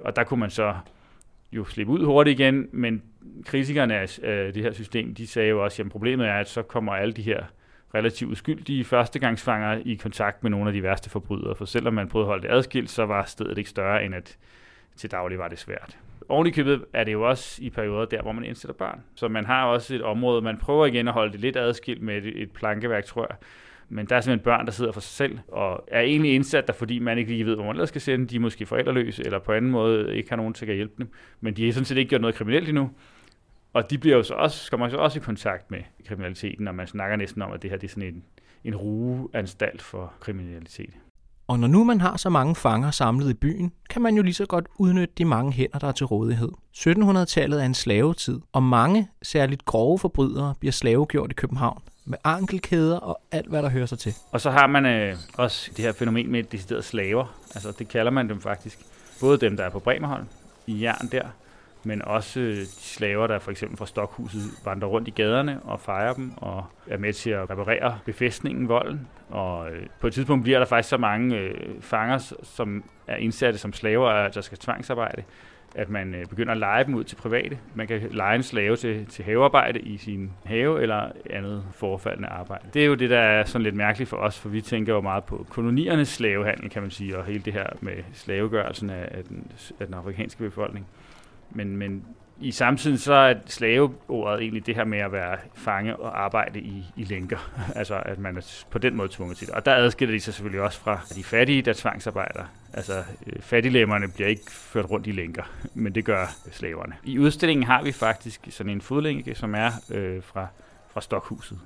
Og 0.00 0.16
der 0.16 0.24
kunne 0.24 0.40
man 0.40 0.50
så 0.50 0.74
jo 1.52 1.64
slippe 1.64 1.92
ud 1.92 2.04
hurtigt 2.04 2.40
igen, 2.40 2.68
men 2.72 3.02
kritikerne 3.44 3.94
af 3.94 4.52
det 4.52 4.62
her 4.62 4.72
system, 4.72 5.14
de 5.14 5.26
sagde 5.26 5.48
jo 5.48 5.64
også, 5.64 5.82
at 5.82 5.88
problemet 5.88 6.26
er, 6.26 6.34
at 6.34 6.48
så 6.48 6.62
kommer 6.62 6.92
alle 6.92 7.12
de 7.12 7.22
her 7.22 7.44
relativt 7.96 8.32
uskyldige 8.32 8.84
førstegangsfanger 8.84 9.82
i 9.84 9.94
kontakt 9.94 10.42
med 10.42 10.50
nogle 10.50 10.66
af 10.66 10.72
de 10.72 10.82
værste 10.82 11.10
forbrydere. 11.10 11.54
For 11.54 11.64
selvom 11.64 11.94
man 11.94 12.08
prøvede 12.08 12.26
at 12.26 12.28
holde 12.28 12.42
det 12.42 12.54
adskilt, 12.54 12.90
så 12.90 13.06
var 13.06 13.24
stedet 13.24 13.58
ikke 13.58 13.70
større, 13.70 14.04
end 14.04 14.14
at 14.14 14.36
til 14.96 15.10
daglig 15.10 15.38
var 15.38 15.48
det 15.48 15.58
svært. 15.58 15.98
Oven 16.28 16.46
i 16.46 16.50
købet 16.50 16.84
er 16.92 17.04
det 17.04 17.12
jo 17.12 17.28
også 17.28 17.62
i 17.62 17.70
perioder 17.70 18.04
der, 18.04 18.22
hvor 18.22 18.32
man 18.32 18.44
indsætter 18.44 18.74
børn. 18.74 19.00
Så 19.14 19.28
man 19.28 19.44
har 19.44 19.64
også 19.64 19.94
et 19.94 20.02
område, 20.02 20.42
man 20.42 20.58
prøver 20.58 20.86
igen 20.86 21.08
at 21.08 21.14
holde 21.14 21.32
det 21.32 21.40
lidt 21.40 21.56
adskilt 21.56 22.02
med 22.02 22.16
et, 22.16 22.42
et 22.42 22.50
plankeværk, 22.50 23.04
tror 23.04 23.26
jeg. 23.30 23.36
Men 23.88 24.06
der 24.06 24.16
er 24.16 24.20
simpelthen 24.20 24.44
børn, 24.44 24.66
der 24.66 24.72
sidder 24.72 24.92
for 24.92 25.00
sig 25.00 25.12
selv, 25.12 25.38
og 25.48 25.84
er 25.88 26.00
egentlig 26.00 26.34
indsat 26.34 26.66
der, 26.66 26.72
fordi 26.72 26.98
man 26.98 27.18
ikke 27.18 27.30
lige 27.30 27.46
ved, 27.46 27.54
hvor 27.54 27.64
man 27.64 27.72
ellers 27.72 27.88
skal 27.88 28.00
sende. 28.00 28.26
De 28.26 28.36
er 28.36 28.40
måske 28.40 28.66
forældreløse, 28.66 29.24
eller 29.24 29.38
på 29.38 29.52
anden 29.52 29.70
måde 29.70 30.16
ikke 30.16 30.28
har 30.28 30.36
nogen 30.36 30.54
til 30.54 30.66
at 30.66 30.74
hjælpe 30.74 30.94
dem. 30.98 31.08
Men 31.40 31.54
de 31.54 31.64
har 31.64 31.72
sådan 31.72 31.84
set 31.84 31.96
ikke 31.96 32.08
gjort 32.08 32.20
noget 32.20 32.36
kriminelt 32.36 32.68
endnu. 32.68 32.90
Og 33.76 33.90
de 33.90 33.98
bliver 33.98 34.16
jo 34.16 34.22
så 34.22 34.34
også, 34.34 34.70
kommer 34.70 34.88
så 34.88 34.96
også 34.96 35.18
i 35.18 35.22
kontakt 35.22 35.70
med 35.70 35.78
kriminaliteten, 36.06 36.68
og 36.68 36.74
man 36.74 36.86
snakker 36.86 37.16
næsten 37.16 37.42
om, 37.42 37.52
at 37.52 37.62
det 37.62 37.70
her 37.70 37.76
det 37.76 37.86
er 37.86 37.90
sådan 37.90 38.02
en, 38.02 38.24
en 38.64 38.76
rugeanstalt 38.76 39.82
for 39.82 40.12
kriminalitet. 40.20 40.90
Og 41.48 41.58
når 41.58 41.68
nu 41.68 41.84
man 41.84 42.00
har 42.00 42.16
så 42.16 42.30
mange 42.30 42.54
fanger 42.54 42.90
samlet 42.90 43.30
i 43.30 43.34
byen, 43.34 43.72
kan 43.90 44.02
man 44.02 44.16
jo 44.16 44.22
lige 44.22 44.34
så 44.34 44.46
godt 44.46 44.66
udnytte 44.78 45.14
de 45.18 45.24
mange 45.24 45.52
hænder, 45.52 45.78
der 45.78 45.88
er 45.88 45.92
til 45.92 46.06
rådighed. 46.06 46.48
1700-tallet 46.76 47.60
er 47.60 47.66
en 47.66 47.74
slavetid, 47.74 48.40
og 48.52 48.62
mange, 48.62 49.08
særligt 49.22 49.64
grove 49.64 49.98
forbrydere, 49.98 50.54
bliver 50.60 50.72
slavegjort 50.72 51.30
i 51.30 51.34
København 51.34 51.82
med 52.04 52.18
ankelkæder 52.24 52.98
og 52.98 53.20
alt, 53.32 53.48
hvad 53.48 53.62
der 53.62 53.68
hører 53.68 53.86
sig 53.86 53.98
til. 53.98 54.14
Og 54.32 54.40
så 54.40 54.50
har 54.50 54.66
man 54.66 54.86
øh, 54.86 55.16
også 55.38 55.70
det 55.76 55.84
her 55.84 55.92
fænomen 55.92 56.32
med 56.32 56.42
deciderede 56.42 56.82
slaver. 56.82 57.38
Altså, 57.54 57.72
det 57.78 57.88
kalder 57.88 58.10
man 58.10 58.28
dem 58.28 58.40
faktisk. 58.40 58.78
Både 59.20 59.38
dem, 59.38 59.56
der 59.56 59.64
er 59.64 59.70
på 59.70 59.78
Bremerholm, 59.78 60.26
i 60.66 60.82
jern 60.82 61.08
der, 61.12 61.28
men 61.86 62.02
også 62.02 62.40
øh, 62.40 62.56
de 62.56 62.66
slaver, 62.66 63.26
der 63.26 63.38
for 63.38 63.50
eksempel 63.50 63.78
fra 63.78 63.86
Stokhuset 63.86 64.40
vandrer 64.64 64.88
rundt 64.88 65.08
i 65.08 65.10
gaderne 65.10 65.60
og 65.64 65.80
fejrer 65.80 66.12
dem 66.12 66.32
og 66.36 66.64
er 66.86 66.98
med 66.98 67.12
til 67.12 67.30
at 67.30 67.50
reparere 67.50 67.98
befæstningen, 68.04 68.68
volden. 68.68 69.08
Og 69.28 69.70
øh, 69.70 69.86
på 70.00 70.06
et 70.06 70.12
tidspunkt 70.12 70.42
bliver 70.42 70.58
der 70.58 70.66
faktisk 70.66 70.88
så 70.88 70.96
mange 70.96 71.36
øh, 71.36 71.54
fanger, 71.80 72.34
som 72.42 72.84
er 73.06 73.16
indsatte 73.16 73.58
som 73.58 73.72
slaver, 73.72 74.28
der 74.28 74.40
skal 74.40 74.58
tvangsarbejde, 74.58 75.22
at 75.74 75.90
man 75.90 76.14
øh, 76.14 76.26
begynder 76.26 76.52
at 76.52 76.58
lege 76.58 76.84
dem 76.84 76.94
ud 76.94 77.04
til 77.04 77.16
private. 77.16 77.58
Man 77.74 77.86
kan 77.86 78.08
lege 78.10 78.36
en 78.36 78.42
slave 78.42 78.76
til, 78.76 79.06
til 79.06 79.24
havearbejde 79.24 79.80
i 79.80 79.96
sin 79.96 80.32
have 80.44 80.82
eller 80.82 81.10
andet 81.30 81.64
forfaldende 81.72 82.28
arbejde. 82.28 82.68
Det 82.74 82.82
er 82.82 82.86
jo 82.86 82.94
det, 82.94 83.10
der 83.10 83.18
er 83.18 83.44
sådan 83.44 83.62
lidt 83.62 83.74
mærkeligt 83.74 84.10
for 84.10 84.16
os, 84.16 84.38
for 84.38 84.48
vi 84.48 84.60
tænker 84.60 84.94
jo 84.94 85.00
meget 85.00 85.24
på 85.24 85.46
koloniernes 85.50 86.08
slavehandel, 86.08 86.70
kan 86.70 86.82
man 86.82 86.90
sige, 86.90 87.18
og 87.18 87.24
hele 87.24 87.42
det 87.42 87.52
her 87.52 87.66
med 87.80 87.92
slavegørelsen 88.12 88.90
af, 88.90 89.08
af, 89.10 89.24
den, 89.24 89.50
af 89.80 89.86
den 89.86 89.94
afrikanske 89.94 90.44
befolkning. 90.44 90.86
Men, 91.50 91.76
men 91.76 92.04
i 92.40 92.50
samtiden 92.50 92.98
så 92.98 93.12
er 93.12 93.34
slaveordet 93.46 94.40
egentlig 94.40 94.66
det 94.66 94.74
her 94.74 94.84
med 94.84 94.98
at 94.98 95.12
være 95.12 95.38
fange 95.54 95.96
og 95.96 96.24
arbejde 96.24 96.60
i, 96.60 96.84
i 96.96 97.04
lænker. 97.04 97.50
altså 97.76 98.02
at 98.06 98.18
man 98.18 98.36
er 98.36 98.64
på 98.70 98.78
den 98.78 98.96
måde 98.96 99.08
tvunget 99.12 99.38
til 99.38 99.46
det. 99.46 99.54
Og 99.54 99.66
der 99.66 99.74
adskiller 99.74 100.14
de 100.14 100.20
sig 100.20 100.34
selvfølgelig 100.34 100.62
også 100.62 100.80
fra 100.80 101.00
de 101.14 101.24
fattige, 101.24 101.62
der 101.62 101.72
tvangsarbejder. 101.72 102.44
Altså 102.72 103.04
øh, 103.26 103.42
fattiglemmerne 103.42 104.08
bliver 104.08 104.28
ikke 104.28 104.50
ført 104.50 104.90
rundt 104.90 105.06
i 105.06 105.12
lænker, 105.12 105.42
men 105.74 105.94
det 105.94 106.04
gør 106.04 106.26
slaverne. 106.52 106.96
I 107.04 107.18
udstillingen 107.18 107.66
har 107.66 107.82
vi 107.82 107.92
faktisk 107.92 108.46
sådan 108.50 108.72
en 108.72 108.80
fodlænke, 108.80 109.34
som 109.34 109.54
er 109.54 109.70
øh, 109.90 110.22
fra, 110.22 110.46
fra 110.88 111.00
Stokhuset. 111.00 111.58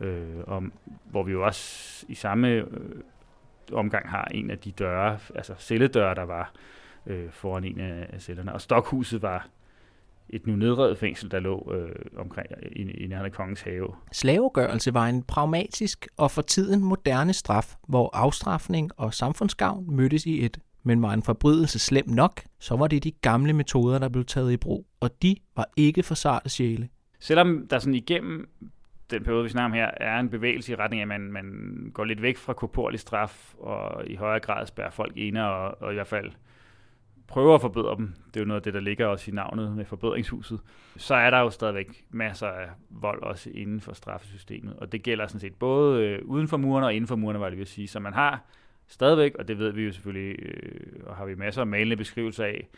Øh, 0.00 0.24
om, 0.46 0.72
hvor 1.10 1.22
vi 1.22 1.32
jo 1.32 1.44
også 1.46 2.04
i 2.08 2.14
samme 2.14 2.48
øh, 2.48 2.64
omgang 3.72 4.08
har 4.08 4.24
en 4.24 4.50
af 4.50 4.58
de 4.58 4.72
døre, 4.72 5.18
altså 5.34 5.54
celledøre, 5.58 6.14
der 6.14 6.22
var 6.22 6.52
øh, 7.10 7.30
foran 7.30 7.64
en 7.64 7.80
af 7.80 8.20
cellerne. 8.22 8.52
Og 8.52 8.60
Stokhuset 8.60 9.22
var 9.22 9.48
et 10.28 10.46
nu 10.46 10.56
nedrevet 10.56 10.98
fængsel, 10.98 11.30
der 11.30 11.40
lå 11.40 11.72
øh, 11.74 12.20
omkring 12.20 12.46
i, 12.72 12.82
i 12.82 13.06
nærheden 13.06 13.26
af 13.26 13.32
kongens 13.32 13.60
have. 13.60 13.88
Slavegørelse 14.12 14.94
var 14.94 15.06
en 15.06 15.22
pragmatisk 15.22 16.08
og 16.16 16.30
for 16.30 16.42
tiden 16.42 16.84
moderne 16.84 17.32
straf, 17.32 17.74
hvor 17.88 18.10
afstraffning 18.16 18.90
og 18.96 19.14
samfundsgavn 19.14 19.96
mødtes 19.96 20.26
i 20.26 20.44
et. 20.44 20.58
Men 20.82 21.02
var 21.02 21.12
en 21.12 21.22
forbrydelse 21.22 21.78
slem 21.78 22.08
nok, 22.08 22.40
så 22.58 22.76
var 22.76 22.86
det 22.86 23.04
de 23.04 23.10
gamle 23.10 23.52
metoder, 23.52 23.98
der 23.98 24.08
blev 24.08 24.24
taget 24.24 24.52
i 24.52 24.56
brug, 24.56 24.86
og 25.00 25.22
de 25.22 25.36
var 25.56 25.68
ikke 25.76 26.02
for 26.02 26.14
sarte 26.14 26.48
sjæle. 26.48 26.88
Selvom 27.18 27.66
der 27.70 27.78
sådan 27.78 27.94
igennem 27.94 28.48
den 29.10 29.24
periode, 29.24 29.42
vi 29.42 29.48
snakker 29.48 29.64
om 29.64 29.72
her, 29.72 29.90
er 29.96 30.20
en 30.20 30.28
bevægelse 30.28 30.72
i 30.72 30.74
retning 30.74 31.00
af, 31.00 31.04
at 31.04 31.08
man, 31.08 31.32
man 31.32 31.90
går 31.94 32.04
lidt 32.04 32.22
væk 32.22 32.36
fra 32.36 32.52
korporlig 32.52 33.00
straf 33.00 33.54
og 33.58 34.06
i 34.06 34.14
højere 34.14 34.40
grad 34.40 34.66
spærrer 34.66 34.90
folk 34.90 35.16
inde 35.16 35.48
og, 35.50 35.82
og 35.82 35.90
i 35.90 35.94
hvert 35.94 36.06
fald 36.06 36.30
prøver 37.30 37.54
at 37.54 37.60
forbedre 37.60 37.96
dem, 37.96 38.14
det 38.26 38.36
er 38.36 38.40
jo 38.40 38.46
noget 38.46 38.60
af 38.60 38.62
det, 38.62 38.74
der 38.74 38.80
ligger 38.80 39.06
også 39.06 39.30
i 39.30 39.34
navnet 39.34 39.76
med 39.76 39.84
forbedringshuset, 39.84 40.60
så 40.96 41.14
er 41.14 41.30
der 41.30 41.38
jo 41.38 41.50
stadigvæk 41.50 42.04
masser 42.10 42.46
af 42.46 42.68
vold 42.90 43.22
også 43.22 43.50
inden 43.54 43.80
for 43.80 43.92
straffesystemet. 43.92 44.76
Og 44.76 44.92
det 44.92 45.02
gælder 45.02 45.26
sådan 45.26 45.40
set 45.40 45.54
både 45.54 46.04
øh, 46.04 46.22
uden 46.24 46.48
for 46.48 46.56
murene 46.56 46.86
og 46.86 46.94
inden 46.94 47.08
for 47.08 47.16
murene, 47.16 47.40
var 47.40 47.48
det 47.48 47.58
vil 47.58 47.66
sige. 47.66 47.88
Så 47.88 48.00
man 48.00 48.12
har 48.12 48.44
stadigvæk, 48.86 49.34
og 49.34 49.48
det 49.48 49.58
ved 49.58 49.72
vi 49.72 49.84
jo 49.84 49.92
selvfølgelig, 49.92 50.36
øh, 50.42 51.06
og 51.06 51.16
har 51.16 51.24
vi 51.24 51.34
masser 51.34 51.60
af 51.60 51.66
malende 51.66 51.96
beskrivelser 51.96 52.44
af, 52.44 52.68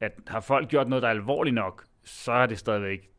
at 0.00 0.12
har 0.26 0.40
folk 0.40 0.68
gjort 0.68 0.88
noget, 0.88 1.02
der 1.02 1.08
er 1.08 1.12
alvorligt 1.12 1.54
nok, 1.54 1.84
så 2.04 2.32
er 2.32 2.46
det 2.46 2.58
stadigvæk 2.58 3.10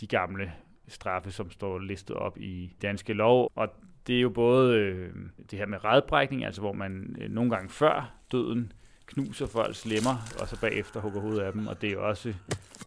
de 0.00 0.06
gamle 0.06 0.52
straffe, 0.88 1.30
som 1.30 1.50
står 1.50 1.78
listet 1.78 2.16
op 2.16 2.38
i 2.38 2.76
danske 2.82 3.12
lov. 3.12 3.50
Og 3.54 3.68
det 4.06 4.16
er 4.16 4.20
jo 4.20 4.30
både 4.30 4.76
øh, 4.76 5.12
det 5.50 5.58
her 5.58 5.66
med 5.66 5.84
redbrækning, 5.84 6.44
altså 6.44 6.60
hvor 6.60 6.72
man 6.72 7.16
øh, 7.20 7.30
nogle 7.30 7.50
gange 7.50 7.68
før 7.68 8.14
døden 8.32 8.72
knuser 9.14 9.46
folks 9.46 9.86
lemmer, 9.86 10.16
og 10.40 10.48
så 10.48 10.60
bagefter 10.60 11.00
hugger 11.00 11.20
hovedet 11.20 11.40
af 11.40 11.52
dem. 11.52 11.66
Og 11.66 11.82
det 11.82 11.92
er 11.92 11.98
også, 11.98 12.34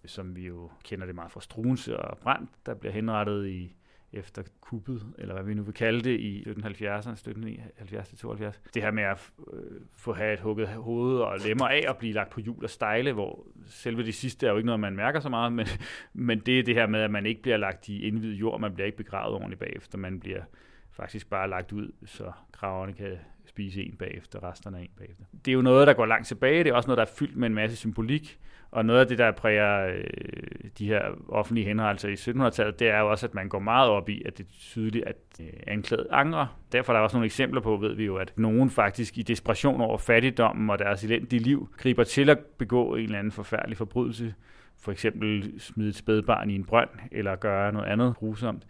som 0.05 0.35
vi 0.35 0.47
jo 0.47 0.71
kender 0.83 1.05
det 1.05 1.15
meget 1.15 1.31
fra 1.31 1.41
Struense 1.41 1.97
og 1.97 2.17
Brandt, 2.17 2.49
der 2.65 2.73
bliver 2.73 2.93
henrettet 2.93 3.47
i 3.47 3.75
efter 4.13 4.43
kuppet, 4.61 5.05
eller 5.17 5.33
hvad 5.33 5.43
vi 5.43 5.53
nu 5.53 5.63
vil 5.63 5.73
kalde 5.73 6.01
det, 6.01 6.19
i 6.19 6.43
1770'erne, 6.47 7.09
1770-72. 7.09 8.59
Det 8.73 8.81
her 8.81 8.91
med 8.91 9.03
at 9.03 9.31
øh, 9.53 9.81
få 9.95 10.13
have 10.13 10.33
et 10.33 10.39
hugget 10.39 10.67
hoved 10.67 11.19
og 11.19 11.39
lemmer 11.45 11.67
af 11.67 11.85
og 11.87 11.97
blive 11.97 12.13
lagt 12.13 12.29
på 12.29 12.39
hjul 12.39 12.63
og 12.63 12.69
stejle, 12.69 13.13
hvor 13.13 13.47
selve 13.67 14.03
det 14.03 14.15
sidste 14.15 14.47
er 14.47 14.51
jo 14.51 14.57
ikke 14.57 14.65
noget, 14.65 14.79
man 14.79 14.95
mærker 14.95 15.19
så 15.19 15.29
meget, 15.29 15.53
men, 15.53 15.67
men 16.13 16.39
det 16.39 16.59
er 16.59 16.63
det 16.63 16.75
her 16.75 16.87
med, 16.87 16.99
at 16.99 17.11
man 17.11 17.25
ikke 17.25 17.41
bliver 17.41 17.57
lagt 17.57 17.87
i 17.87 18.07
indvidet 18.07 18.35
jord, 18.35 18.59
man 18.59 18.73
bliver 18.73 18.85
ikke 18.85 18.97
begravet 18.97 19.35
ordentligt 19.35 19.59
bagefter, 19.59 19.97
man 19.97 20.19
bliver 20.19 20.41
faktisk 20.91 21.29
bare 21.29 21.49
lagt 21.49 21.71
ud, 21.71 21.91
så 22.05 22.31
graverne 22.51 22.93
kan 22.93 23.17
spise 23.47 23.83
en 23.83 23.95
bagefter, 23.99 24.43
resterne 24.43 24.77
af 24.77 24.81
en 24.81 24.89
bagefter. 24.97 25.23
Det 25.45 25.51
er 25.51 25.53
jo 25.53 25.61
noget, 25.61 25.87
der 25.87 25.93
går 25.93 26.05
langt 26.05 26.27
tilbage. 26.27 26.63
Det 26.63 26.69
er 26.69 26.73
også 26.73 26.87
noget, 26.87 26.97
der 26.97 27.05
er 27.05 27.15
fyldt 27.17 27.37
med 27.37 27.47
en 27.47 27.55
masse 27.55 27.77
symbolik. 27.77 28.39
Og 28.71 28.85
noget 28.85 28.99
af 28.99 29.07
det, 29.07 29.17
der 29.17 29.31
præger 29.31 29.87
øh, 29.87 30.03
de 30.77 30.87
her 30.87 31.01
offentlige 31.29 31.67
henrettelser 31.67 32.09
i 32.09 32.13
1700-tallet, 32.13 32.79
det 32.79 32.89
er 32.89 32.99
jo 32.99 33.11
også, 33.11 33.25
at 33.27 33.33
man 33.33 33.49
går 33.49 33.59
meget 33.59 33.89
op 33.89 34.09
i, 34.09 34.21
at 34.25 34.37
det 34.37 34.43
er 34.43 34.49
tydeligt, 34.59 35.05
at 35.05 35.15
øh, 35.41 35.47
anklaget 35.67 36.07
angrer. 36.11 36.59
Derfor 36.71 36.93
er 36.93 36.97
der 36.97 37.03
også 37.03 37.17
nogle 37.17 37.25
eksempler 37.25 37.61
på, 37.61 37.77
ved 37.77 37.93
vi 37.95 38.05
jo, 38.05 38.15
at 38.15 38.33
nogen 38.35 38.69
faktisk 38.69 39.17
i 39.17 39.21
desperation 39.21 39.81
over 39.81 39.97
fattigdommen 39.97 40.69
og 40.69 40.79
deres 40.79 41.03
elendige 41.03 41.39
liv, 41.39 41.69
griber 41.77 42.03
til 42.03 42.29
at 42.29 42.39
begå 42.39 42.95
en 42.95 43.03
eller 43.03 43.19
anden 43.19 43.31
forfærdelig 43.31 43.77
forbrydelse. 43.77 44.33
For 44.79 44.91
eksempel 44.91 45.53
smide 45.59 45.89
et 45.89 45.95
spædbarn 45.95 46.49
i 46.49 46.55
en 46.55 46.65
brønd, 46.65 46.89
eller 47.11 47.35
gøre 47.35 47.73
noget 47.73 47.87
andet 47.87 48.15
grusomt 48.15 48.63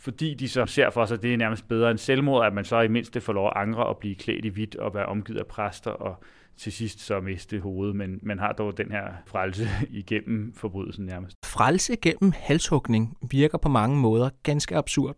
fordi 0.00 0.34
de 0.34 0.48
så 0.48 0.66
ser 0.66 0.90
for 0.90 1.04
sig, 1.04 1.14
at 1.14 1.22
det 1.22 1.32
er 1.32 1.36
nærmest 1.36 1.68
bedre 1.68 1.90
end 1.90 1.98
selvmord, 1.98 2.46
at 2.46 2.52
man 2.52 2.64
så 2.64 2.80
i 2.80 2.88
mindste 2.88 3.20
får 3.20 3.32
lov 3.32 3.46
at 3.46 3.52
angre 3.56 3.86
og 3.86 3.98
blive 3.98 4.14
klædt 4.14 4.44
i 4.44 4.48
hvidt 4.48 4.76
og 4.76 4.94
være 4.94 5.06
omgivet 5.06 5.38
af 5.38 5.46
præster 5.46 5.90
og 5.90 6.24
til 6.56 6.72
sidst 6.72 7.00
så 7.00 7.20
miste 7.20 7.60
hovedet, 7.60 7.96
men 7.96 8.18
man 8.22 8.38
har 8.38 8.52
dog 8.52 8.78
den 8.78 8.90
her 8.90 9.04
frelse 9.26 9.68
igennem 9.90 10.52
forbrydelsen 10.54 11.06
nærmest. 11.06 11.36
Frelse 11.44 11.96
gennem 11.96 12.32
halshugning 12.36 13.16
virker 13.30 13.58
på 13.58 13.68
mange 13.68 13.96
måder 13.96 14.30
ganske 14.42 14.76
absurd 14.76 15.16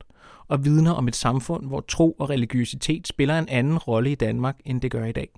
og 0.48 0.64
vidner 0.64 0.92
om 0.92 1.08
et 1.08 1.16
samfund, 1.16 1.66
hvor 1.66 1.80
tro 1.80 2.12
og 2.12 2.30
religiøsitet 2.30 3.08
spiller 3.08 3.38
en 3.38 3.48
anden 3.48 3.78
rolle 3.78 4.12
i 4.12 4.14
Danmark, 4.14 4.56
end 4.64 4.80
det 4.80 4.90
gør 4.90 5.04
i 5.04 5.12
dag. 5.12 5.28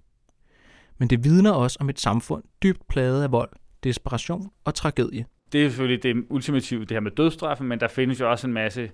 Men 0.99 1.11
det 1.11 1.25
vidner 1.25 1.53
også 1.53 1.79
om 1.81 1.89
et 1.89 2.01
samfund 2.01 2.43
dybt 2.63 2.89
plaget 2.89 3.23
af 3.23 3.33
vold, 3.33 3.51
desperation 3.85 4.51
og 4.65 4.75
tragedie. 4.75 5.27
Det 5.53 5.65
er 5.65 5.69
selvfølgelig 5.69 6.03
det 6.03 6.25
ultimative, 6.31 6.81
det 6.81 6.91
her 6.91 7.01
med 7.01 7.11
dødstraffen, 7.11 7.69
men 7.69 7.81
der 7.81 7.89
findes 7.89 8.21
jo 8.21 8.31
også 8.31 8.47
en 8.47 8.53
masse 8.53 8.91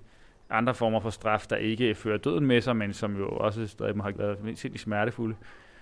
andre 0.51 0.75
former 0.75 1.01
for 1.01 1.11
straf, 1.11 1.47
der 1.51 1.57
ikke 1.57 1.95
fører 1.95 2.19
døden 2.19 2.47
med 2.47 2.61
sig, 2.61 2.77
men 2.77 2.93
som 2.93 3.17
jo 3.17 3.29
også 3.29 3.67
stadig 3.67 3.97
må 3.97 4.03
have 4.03 4.19
været 4.19 4.39
sindssygt 4.45 4.81
smertefulde. 4.81 5.37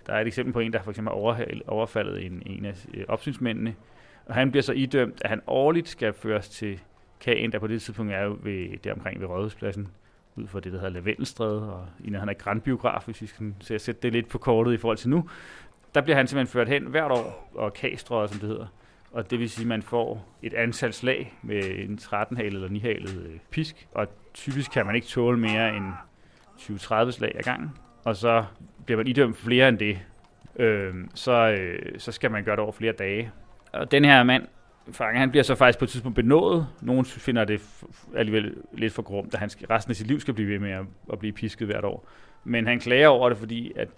Der 0.07 0.12
er 0.12 0.20
et 0.20 0.26
eksempel 0.26 0.52
på 0.52 0.61
en, 0.61 0.72
der 0.72 0.83
for 0.83 0.90
eksempel 0.90 1.11
har 1.11 1.62
overfaldet 1.66 2.26
en, 2.26 2.42
en 2.46 2.64
af 2.64 2.87
øh, 2.94 3.04
opsynsmændene, 3.09 3.74
og 4.26 4.35
han 4.35 4.50
bliver 4.50 4.62
så 4.62 4.72
idømt, 4.72 5.22
at 5.24 5.31
han 5.31 5.40
årligt 5.46 5.88
skal 5.88 6.12
føres 6.12 6.48
til 6.48 6.81
Kagen, 7.20 7.52
der 7.52 7.59
på 7.59 7.66
det 7.66 7.83
tidspunkt 7.83 8.12
er 8.12 8.24
jo 8.24 8.38
ved, 8.42 8.78
der 8.85 8.92
omkring 8.92 9.20
ved 9.20 9.26
Rådhuspladsen, 9.26 9.88
ud 10.37 10.46
for 10.46 10.61
det, 10.61 10.72
der 10.72 10.78
hedder 10.78 10.92
Lavendelstræde, 10.92 11.72
og 11.74 11.87
i 12.04 12.12
han 12.12 12.28
er 12.28 12.33
grandbiograf, 12.33 13.02
hvis 13.04 13.22
vi 13.22 13.26
skal 13.26 13.81
sætte 13.81 14.00
det 14.02 14.12
lidt 14.12 14.28
på 14.28 14.38
kortet 14.38 14.72
i 14.72 14.76
forhold 14.76 14.98
til 14.98 15.11
nu. 15.11 15.28
Der 15.94 16.00
bliver 16.00 16.16
han 16.16 16.26
simpelthen 16.26 16.52
ført 16.52 16.68
hen 16.68 16.85
hvert 16.85 17.12
år, 17.12 17.50
og 17.54 17.72
kagstrøget, 17.72 18.31
som 18.31 18.40
det 18.40 18.48
hedder. 18.48 18.66
Og 19.12 19.30
det 19.30 19.38
vil 19.38 19.50
sige, 19.50 19.64
at 19.64 19.68
man 19.68 19.82
får 19.82 20.38
et 20.42 20.54
antal 20.54 20.92
slag 20.92 21.38
med 21.42 21.62
en 21.64 21.98
13-halet 22.02 22.54
eller 22.54 22.68
9-halet 22.68 23.26
øh, 23.26 23.38
pisk, 23.50 23.88
og 23.92 24.08
typisk 24.34 24.70
kan 24.70 24.86
man 24.86 24.94
ikke 24.94 25.06
tåle 25.06 25.38
mere 25.38 25.76
end 25.76 25.84
20-30 26.58 27.10
slag 27.10 27.32
ad 27.34 27.42
gangen, 27.42 27.70
og 28.04 28.16
så 28.16 28.44
bliver 28.84 28.96
man 28.96 29.06
idømt 29.06 29.36
flere 29.36 29.68
end 29.68 29.78
det, 29.78 29.98
øh, 30.56 30.94
så, 31.14 31.32
øh, 31.32 31.98
så 31.98 32.12
skal 32.12 32.30
man 32.30 32.44
gøre 32.44 32.56
det 32.56 32.62
over 32.62 32.72
flere 32.72 32.92
dage. 32.92 33.30
Og 33.72 33.90
den 33.90 34.04
her 34.04 34.22
mand, 34.22 34.46
fanger, 34.92 35.20
han 35.20 35.30
bliver 35.30 35.42
så 35.42 35.54
faktisk 35.54 35.78
på 35.78 35.84
et 35.84 35.88
tidspunkt 35.88 36.16
benået. 36.16 36.66
Nogen 36.80 37.04
finder 37.04 37.44
det 37.44 37.84
alligevel 38.16 38.54
lidt 38.72 38.92
for 38.92 39.02
grumt, 39.02 39.34
at 39.34 39.40
han 39.40 39.50
skal, 39.50 39.66
resten 39.66 39.90
af 39.90 39.96
sit 39.96 40.06
liv 40.06 40.20
skal 40.20 40.34
blive 40.34 40.48
ved 40.48 40.58
med 40.58 40.70
at, 40.70 40.84
at 41.12 41.18
blive 41.18 41.32
pisket 41.32 41.66
hvert 41.66 41.84
år. 41.84 42.08
Men 42.44 42.66
han 42.66 42.80
klager 42.80 43.08
over 43.08 43.28
det, 43.28 43.38
fordi 43.38 43.72
at 43.76 43.88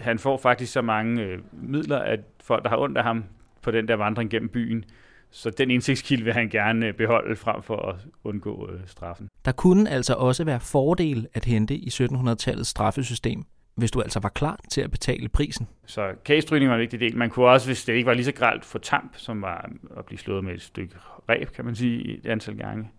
han 0.00 0.18
får 0.18 0.36
faktisk 0.36 0.72
så 0.72 0.82
mange 0.82 1.22
øh, 1.22 1.38
midler, 1.52 1.98
at 1.98 2.20
folk, 2.44 2.62
der 2.62 2.68
har 2.68 2.76
ondt 2.76 2.98
af 2.98 3.04
ham 3.04 3.24
på 3.66 3.70
den 3.70 3.88
der 3.88 3.94
vandring 3.94 4.30
gennem 4.30 4.48
byen, 4.48 4.84
så 5.30 5.50
den 5.50 5.70
indsigtskilde 5.70 6.24
vil 6.24 6.32
han 6.32 6.48
gerne 6.48 6.86
øh, 6.86 6.94
beholde 6.94 7.36
frem 7.36 7.62
for 7.62 7.76
at 7.76 7.96
undgå 8.24 8.70
øh, 8.72 8.80
straffen. 8.86 9.28
Der 9.44 9.52
kunne 9.52 9.90
altså 9.90 10.14
også 10.14 10.44
være 10.44 10.60
fordel 10.60 11.26
at 11.34 11.44
hente 11.44 11.74
i 11.74 11.88
1700-tallets 11.88 12.68
straffesystem, 12.68 13.42
hvis 13.74 13.90
du 13.90 14.00
altså 14.00 14.20
var 14.20 14.28
klar 14.28 14.60
til 14.70 14.80
at 14.80 14.90
betale 14.90 15.28
prisen. 15.28 15.68
Så 15.86 16.12
kagestrygning 16.24 16.68
var 16.68 16.76
en 16.76 16.80
vigtig 16.80 17.00
del. 17.00 17.16
Man 17.16 17.30
kunne 17.30 17.46
også, 17.46 17.68
hvis 17.68 17.84
det 17.84 17.92
ikke 17.92 18.06
var 18.06 18.14
lige 18.14 18.24
så 18.24 18.32
gralt, 18.32 18.64
få 18.64 18.78
tamp, 18.78 19.12
som 19.16 19.42
var 19.42 19.70
at 19.96 20.04
blive 20.04 20.18
slået 20.18 20.44
med 20.44 20.54
et 20.54 20.62
stykke 20.62 20.94
ræb, 21.28 21.50
kan 21.50 21.64
man 21.64 21.74
sige, 21.74 22.02
i 22.02 22.18
et 22.18 22.26
antal 22.26 22.56
gange. 22.56 22.90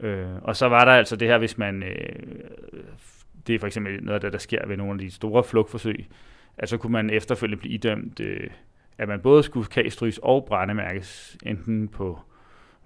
Øh, 0.00 0.26
og 0.42 0.56
så 0.56 0.68
var 0.68 0.84
der 0.84 0.92
altså 0.92 1.16
det 1.16 1.28
her, 1.28 1.38
hvis 1.38 1.58
man... 1.58 1.82
Øh, 1.82 2.08
det 3.46 3.54
er 3.54 3.58
for 3.58 3.66
eksempel 3.66 4.04
noget 4.04 4.14
af 4.14 4.20
det, 4.20 4.32
der 4.32 4.38
sker 4.38 4.66
ved 4.66 4.76
nogle 4.76 4.92
af 4.92 4.98
de 4.98 5.10
store 5.10 5.44
flugtforsøg, 5.44 6.06
at 6.58 6.68
så 6.68 6.76
kunne 6.76 6.92
man 6.92 7.10
efterfølgende 7.10 7.60
blive 7.60 7.74
idømt 7.74 8.20
øh, 8.20 8.50
at 8.98 9.08
man 9.08 9.20
både 9.20 9.42
skulle 9.42 9.66
kagstryges 9.66 10.20
og 10.22 10.44
brændemærkes, 10.44 11.36
enten 11.46 11.88
på 11.88 12.18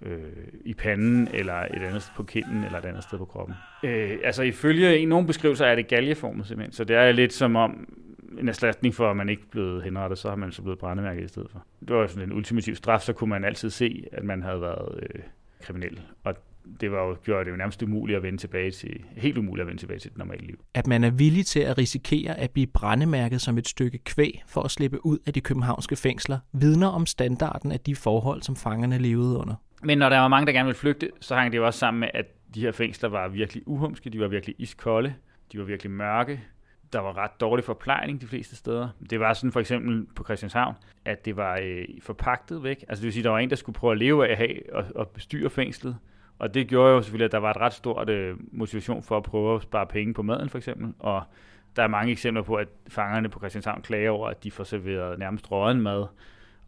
øh, 0.03 0.18
i 0.64 0.75
panden, 0.75 1.29
eller 1.35 1.55
et 1.55 1.83
andet 1.83 2.03
sted 2.03 2.12
på 2.16 2.23
kinden, 2.23 2.64
eller 2.64 2.79
et 2.79 2.85
andet 2.85 3.03
sted 3.03 3.18
på 3.18 3.25
kroppen. 3.25 3.55
Øh, 3.85 4.18
altså 4.25 4.42
ifølge 4.42 4.99
en, 4.99 5.09
nogle 5.09 5.27
beskrivelser 5.27 5.66
er 5.66 5.75
det 5.75 5.88
galjeformet 5.88 6.46
simpelthen, 6.46 6.73
så 6.73 6.85
det 6.85 6.96
er 6.96 7.12
lidt 7.12 7.33
som 7.33 7.57
om, 7.57 7.94
en 8.38 8.49
erstatning 8.49 8.94
for, 8.94 9.11
at 9.11 9.16
man 9.16 9.29
ikke 9.29 9.46
blev 9.51 9.83
henrettet, 9.83 10.18
så 10.18 10.29
har 10.29 10.37
man 10.37 10.53
så 10.53 10.62
blevet 10.62 10.79
brændemærket 10.79 11.25
i 11.25 11.29
stedet 11.29 11.51
for. 11.51 11.64
Det 11.88 11.96
var 11.96 12.07
sådan 12.07 12.29
en 12.29 12.37
ultimativ 12.37 12.75
straf, 12.75 13.01
så 13.01 13.12
kunne 13.12 13.31
man 13.31 13.44
altid 13.44 13.70
se, 13.70 14.05
at 14.12 14.25
man 14.25 14.42
havde 14.42 14.61
været 14.61 15.01
øh, 15.03 15.23
kriminel. 15.62 16.01
Og 16.25 16.35
det 16.81 16.92
var 16.92 17.07
jo, 17.07 17.16
gjorde 17.25 17.44
det 17.44 17.51
jo 17.51 17.57
nærmest 17.57 17.83
umuligt 17.83 18.16
at 18.16 18.23
vende 18.23 18.38
tilbage 18.38 18.70
til, 18.70 19.01
helt 19.16 19.38
umuligt 19.38 19.61
at 19.61 19.66
vende 19.66 19.81
tilbage 19.81 19.99
til 19.99 20.11
et 20.11 20.18
normalt 20.18 20.46
liv. 20.46 20.64
At 20.75 20.87
man 20.87 21.05
er 21.05 21.11
villig 21.11 21.46
til 21.46 21.61
at 21.61 21.79
risikere 21.79 22.38
at 22.38 22.51
blive 22.51 22.66
brændemærket 22.66 23.40
som 23.40 23.59
et 23.59 23.68
stykke 23.68 23.99
kvæg 23.99 24.42
for 24.46 24.62
at 24.62 24.70
slippe 24.70 25.07
ud 25.07 25.18
af 25.27 25.33
de 25.33 25.40
københavnske 25.40 25.96
fængsler, 25.96 26.38
vidner 26.53 26.88
om 26.88 27.07
standarden 27.07 27.73
af 27.73 27.81
de 27.81 27.96
forhold, 27.96 28.42
som 28.42 28.57
fangerne 28.57 28.99
levede 28.99 29.38
under. 29.38 29.55
Men 29.83 29.99
når 29.99 30.09
der 30.09 30.18
var 30.18 30.29
mange, 30.29 30.46
der 30.46 30.53
gerne 30.53 30.66
ville 30.66 30.79
flygte, 30.79 31.11
så 31.20 31.35
hang 31.35 31.53
det 31.53 31.59
jo 31.59 31.66
også 31.66 31.79
sammen 31.79 32.01
med, 32.01 32.09
at 32.14 32.27
de 32.55 32.61
her 32.61 32.73
fængsler 32.73 33.09
var 33.09 33.29
virkelig 33.29 33.62
uhumske, 33.68 34.11
de 34.11 34.20
var 34.20 34.29
virkelig 34.29 34.55
iskolde, 34.59 35.14
de 35.53 35.59
var 35.59 35.64
virkelig 35.64 35.90
mørke, 35.90 36.40
der 36.92 36.99
var 37.01 37.16
ret 37.16 37.40
dårlig 37.40 37.64
forplejning 37.64 38.20
de 38.20 38.27
fleste 38.27 38.57
steder. 38.57 38.88
Det 39.11 39.20
var 39.20 39.33
sådan 39.33 39.53
for 39.53 39.61
eksempel 39.61 40.07
på 40.14 40.25
Christianshavn, 40.25 40.75
at 41.05 41.25
det 41.25 41.37
var 41.37 41.59
øh, 41.62 41.85
forpagtet 42.03 42.62
væk. 42.62 42.85
Altså 42.88 43.01
det 43.01 43.05
vil 43.05 43.12
sige, 43.12 43.25
der 43.25 43.31
var 43.31 43.38
en, 43.38 43.51
der 43.51 43.57
skulle 43.57 43.75
prøve 43.75 43.92
at 43.92 43.99
leve 43.99 44.27
af 44.29 44.31
at 44.33 44.37
have 44.37 44.75
og, 44.75 44.85
og 44.94 45.09
bestyre 45.09 45.51
fængslet. 45.51 45.96
Og 46.40 46.55
det 46.55 46.68
gjorde 46.68 46.94
jo 46.94 47.03
selvfølgelig, 47.03 47.24
at 47.24 47.33
der 47.33 47.38
var 47.38 47.50
et 47.50 47.57
ret 47.57 47.72
stort 47.72 48.11
øh, 48.11 48.37
motivation 48.53 49.03
for 49.03 49.16
at 49.16 49.22
prøve 49.22 49.57
at 49.57 49.62
spare 49.62 49.87
penge 49.87 50.14
på 50.14 50.22
maden 50.22 50.48
for 50.48 50.59
eksempel. 50.59 50.94
Og 50.98 51.22
der 51.76 51.83
er 51.83 51.88
mange 51.88 52.12
eksempler 52.12 52.42
på, 52.42 52.55
at 52.55 52.68
fangerne 52.88 53.29
på 53.29 53.38
Christianshavn 53.38 53.83
klager 53.83 54.11
over, 54.11 54.29
at 54.29 54.44
de 54.44 54.50
får 54.50 54.64
serveret 54.64 55.18
nærmest 55.18 55.50
råden 55.50 55.81
mad 55.81 56.07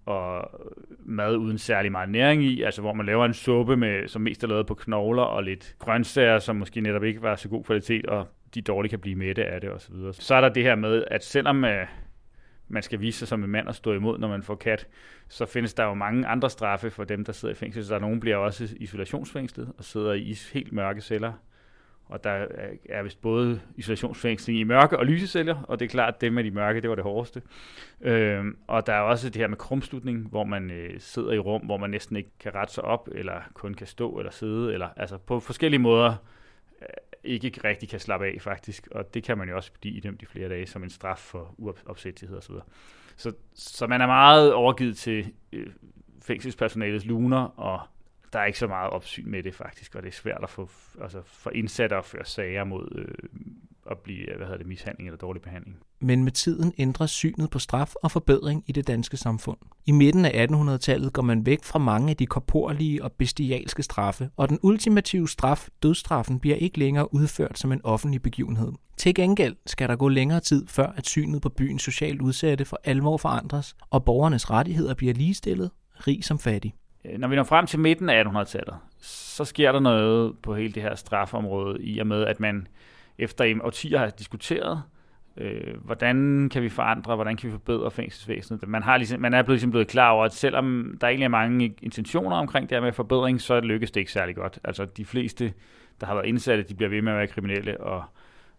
og 0.06 0.50
mad 0.98 1.37
uden 1.37 1.58
særlig 1.58 1.92
meget 1.92 2.08
næring 2.08 2.44
i, 2.44 2.62
altså 2.62 2.80
hvor 2.80 2.92
man 2.92 3.06
laver 3.06 3.24
en 3.24 3.35
suppe, 3.35 3.76
med, 3.76 4.08
som 4.08 4.22
mest 4.22 4.44
er 4.44 4.48
lavet 4.48 4.66
på 4.66 4.74
knogler 4.74 5.22
og 5.22 5.42
lidt 5.42 5.76
grøntsager, 5.78 6.38
som 6.38 6.56
måske 6.56 6.80
netop 6.80 7.04
ikke 7.04 7.22
var 7.22 7.37
så 7.37 7.48
god 7.48 7.64
kvalitet, 7.64 8.06
og 8.06 8.26
de 8.54 8.62
dårligt 8.62 8.90
kan 8.90 8.98
blive 8.98 9.16
mætte 9.16 9.44
af 9.44 9.61
det 9.61 9.70
osv. 9.70 9.94
Så, 9.94 10.12
så 10.12 10.35
er 10.35 10.40
der 10.40 10.48
det 10.48 10.62
her 10.62 10.74
med, 10.74 11.04
at 11.11 11.24
selvom 11.24 11.64
øh, 11.64 11.87
man 12.72 12.82
skal 12.82 13.00
vise 13.00 13.18
sig 13.18 13.28
som 13.28 13.44
en 13.44 13.50
mand 13.50 13.68
og 13.68 13.74
stå 13.74 13.92
imod, 13.92 14.18
når 14.18 14.28
man 14.28 14.42
får 14.42 14.54
kat, 14.54 14.87
så 15.28 15.46
findes 15.46 15.74
der 15.74 15.85
jo 15.85 15.94
mange 15.94 16.26
andre 16.26 16.50
straffe 16.50 16.90
for 16.90 17.04
dem, 17.04 17.24
der 17.24 17.32
sidder 17.32 17.54
i 17.54 17.56
fængsel. 17.56 17.85
Så 17.85 17.94
der 17.94 18.00
nogen 18.00 18.20
bliver 18.20 18.37
også 18.37 18.68
isolationsfængslet 18.76 19.72
og 19.78 19.85
sidder 19.85 20.12
i 20.12 20.38
helt 20.52 20.72
mørke 20.72 21.00
celler 21.00 21.32
og 22.12 22.24
der 22.24 22.46
er 22.88 23.02
vist 23.02 23.20
både 23.20 23.61
isolationsfængsling 23.76 24.58
i 24.58 24.64
mørke 24.64 24.98
og 24.98 25.06
lyse 25.06 25.26
celler, 25.26 25.62
og 25.62 25.80
det 25.80 25.85
er 25.85 25.88
klart, 25.88 26.14
at 26.14 26.20
det 26.20 26.32
med 26.32 26.44
de 26.44 26.50
mørke, 26.50 26.80
det 26.80 26.90
var 26.90 26.96
det 26.96 27.04
hårdeste. 27.04 27.42
Øhm, 28.00 28.56
og 28.66 28.87
der 28.87 28.92
er 28.92 29.00
også 29.00 29.28
det 29.28 29.37
her 29.37 29.48
med 29.48 29.56
krumslutning, 29.56 30.28
hvor 30.28 30.44
man 30.44 30.70
øh, 30.70 30.90
sidder 30.98 31.32
i 31.32 31.38
rum, 31.38 31.62
hvor 31.62 31.76
man 31.76 31.90
næsten 31.90 32.16
ikke 32.16 32.30
kan 32.40 32.54
rette 32.54 32.74
sig 32.74 32.85
op, 32.85 33.08
eller 33.12 33.35
kun 33.54 33.74
kan 33.74 33.87
stå 33.87 34.18
eller 34.18 34.32
sidde, 34.32 34.72
eller 34.72 34.88
altså 34.96 35.18
på 35.18 35.40
forskellige 35.40 35.80
måder 35.80 36.14
ikke 37.24 37.61
rigtig 37.64 37.88
kan 37.88 38.00
slappe 38.00 38.26
af 38.26 38.37
faktisk. 38.40 38.88
Og 38.90 39.14
det 39.14 39.24
kan 39.24 39.38
man 39.38 39.48
jo 39.48 39.56
også 39.56 39.72
blive 39.80 39.94
idømt 39.94 40.22
i 40.22 40.26
flere 40.26 40.48
dage 40.48 40.66
som 40.66 40.82
en 40.82 40.90
straf 40.90 41.18
for 41.18 41.54
uopsættighed 41.58 42.37
osv. 42.37 42.54
Så, 43.16 43.32
så 43.54 43.87
man 43.87 44.00
er 44.00 44.06
meget 44.06 44.52
overgivet 44.52 44.96
til 44.96 45.32
øh, 45.52 45.66
fængselspersonalets 46.22 47.04
luner 47.04 47.38
og 47.38 47.80
der 48.32 48.38
er 48.38 48.44
ikke 48.44 48.58
så 48.58 48.66
meget 48.66 48.90
opsyn 48.90 49.30
med 49.30 49.42
det 49.42 49.54
faktisk, 49.54 49.94
og 49.94 50.02
det 50.02 50.08
er 50.08 50.12
svært 50.12 50.40
at 50.42 50.50
få 50.50 50.70
altså 51.02 51.22
for 51.24 51.50
indsatte 51.50 51.96
at 51.96 52.04
føre 52.04 52.24
sager 52.24 52.64
mod 52.64 52.88
øh, 52.94 53.28
at 53.90 53.99
blive 53.99 54.27
hvad 54.37 54.47
hedder 54.47 54.59
det, 54.59 54.66
mishandling 54.66 55.09
eller 55.09 55.18
dårlig 55.18 55.42
behandling. 55.42 55.77
Men 56.01 56.25
med 56.25 56.33
tiden 56.33 56.73
ændres 56.79 57.11
synet 57.11 57.51
på 57.51 57.59
straf 57.59 57.95
og 58.03 58.11
forbedring 58.11 58.64
i 58.66 58.73
det 58.73 58.87
danske 58.87 59.16
samfund. 59.16 59.59
I 59.87 59.92
midten 59.92 60.25
af 60.25 60.47
1800-tallet 60.47 61.12
går 61.12 61.23
man 61.23 61.47
væk 61.47 61.64
fra 61.64 61.79
mange 61.79 62.11
af 62.11 62.16
de 62.16 62.27
korporlige 62.27 63.05
og 63.05 63.12
bestialske 63.12 63.83
straffe, 63.83 64.31
og 64.37 64.49
den 64.49 64.59
ultimative 64.62 65.29
straf, 65.29 65.68
dødstraffen, 65.83 66.40
bliver 66.40 66.57
ikke 66.57 66.79
længere 66.79 67.14
udført 67.14 67.59
som 67.59 67.73
en 67.73 67.81
offentlig 67.85 68.23
begivenhed. 68.23 68.73
Til 68.97 69.14
gengæld 69.14 69.57
skal 69.66 69.88
der 69.88 69.97
gå 69.97 70.09
længere 70.09 70.40
tid, 70.40 70.66
før 70.66 70.87
at 70.87 71.07
synet 71.07 71.42
på 71.42 71.49
byens 71.49 71.83
socialt 71.83 72.21
udsatte 72.21 72.64
for 72.64 72.81
alvor 72.85 73.16
forandres, 73.16 73.77
og 73.90 74.05
borgernes 74.05 74.51
rettigheder 74.51 74.95
bliver 74.95 75.14
ligestillet, 75.14 75.71
rig 76.07 76.25
som 76.25 76.38
fattig. 76.38 76.75
Øh, 77.05 77.18
når 77.18 77.29
vi 77.29 77.37
når 77.37 77.45
frem 77.45 77.66
til 77.66 77.79
midten 77.79 78.09
af 78.09 78.25
1800-tallet, 78.25 78.75
så 79.01 79.45
sker 79.45 79.73
der 79.73 79.81
noget 79.81 80.38
på 80.42 80.55
hele 80.55 80.73
det 80.73 80.83
her 80.83 80.95
strafområde, 80.95 81.83
i 81.83 81.99
og 81.99 82.07
med, 82.07 82.25
at 82.25 82.40
man 82.40 82.66
efter 83.18 83.44
i 83.44 83.59
årtier 83.59 83.98
har 83.98 84.11
diskuteret, 84.11 84.83
øh, 85.37 85.77
hvordan 85.85 86.48
kan 86.53 86.62
vi 86.62 86.68
forandre, 86.68 87.14
hvordan 87.14 87.37
kan 87.37 87.46
vi 87.46 87.53
forbedre 87.53 87.90
fængselsvæsenet. 87.90 88.68
Man, 88.68 88.83
har 88.83 88.96
ligesom, 88.96 89.20
man 89.20 89.35
er 89.35 89.42
blevet, 89.42 89.57
ligesom 89.57 89.70
blevet 89.70 89.88
klar 89.88 90.11
over, 90.11 90.25
at 90.25 90.33
selvom 90.33 90.96
der 91.01 91.07
egentlig 91.07 91.25
er 91.25 91.29
mange 91.29 91.75
intentioner 91.83 92.37
omkring 92.37 92.70
det 92.70 92.77
her 92.77 92.83
med 92.83 92.92
forbedring, 92.92 93.40
så 93.40 93.61
lykkes 93.61 93.90
det 93.90 94.01
ikke 94.01 94.12
særlig 94.12 94.37
godt. 94.37 94.59
Altså 94.64 94.85
de 94.85 95.05
fleste, 95.05 95.53
der 96.01 96.07
har 96.07 96.14
været 96.14 96.27
indsatte, 96.27 96.62
de 96.62 96.75
bliver 96.75 96.90
ved 96.90 97.03
med 97.03 97.12
at 97.12 97.18
være 97.18 97.27
kriminelle, 97.27 97.81
og, 97.81 98.05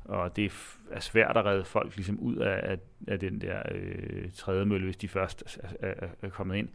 og 0.05 0.35
det 0.35 0.51
er 0.91 0.99
svært 0.99 1.37
at 1.37 1.45
redde 1.45 1.65
folk 1.65 1.95
ligesom 1.95 2.19
ud 2.19 2.35
af, 2.35 2.71
af, 2.71 2.77
af 3.07 3.19
den 3.19 3.41
der 3.41 3.61
øh, 3.71 4.31
tredje 4.35 4.65
mølle, 4.65 4.85
hvis 4.85 4.97
de 4.97 5.07
først 5.07 5.43
er, 5.79 5.87
er, 5.87 6.07
er 6.21 6.29
kommet 6.29 6.55
ind. 6.55 6.69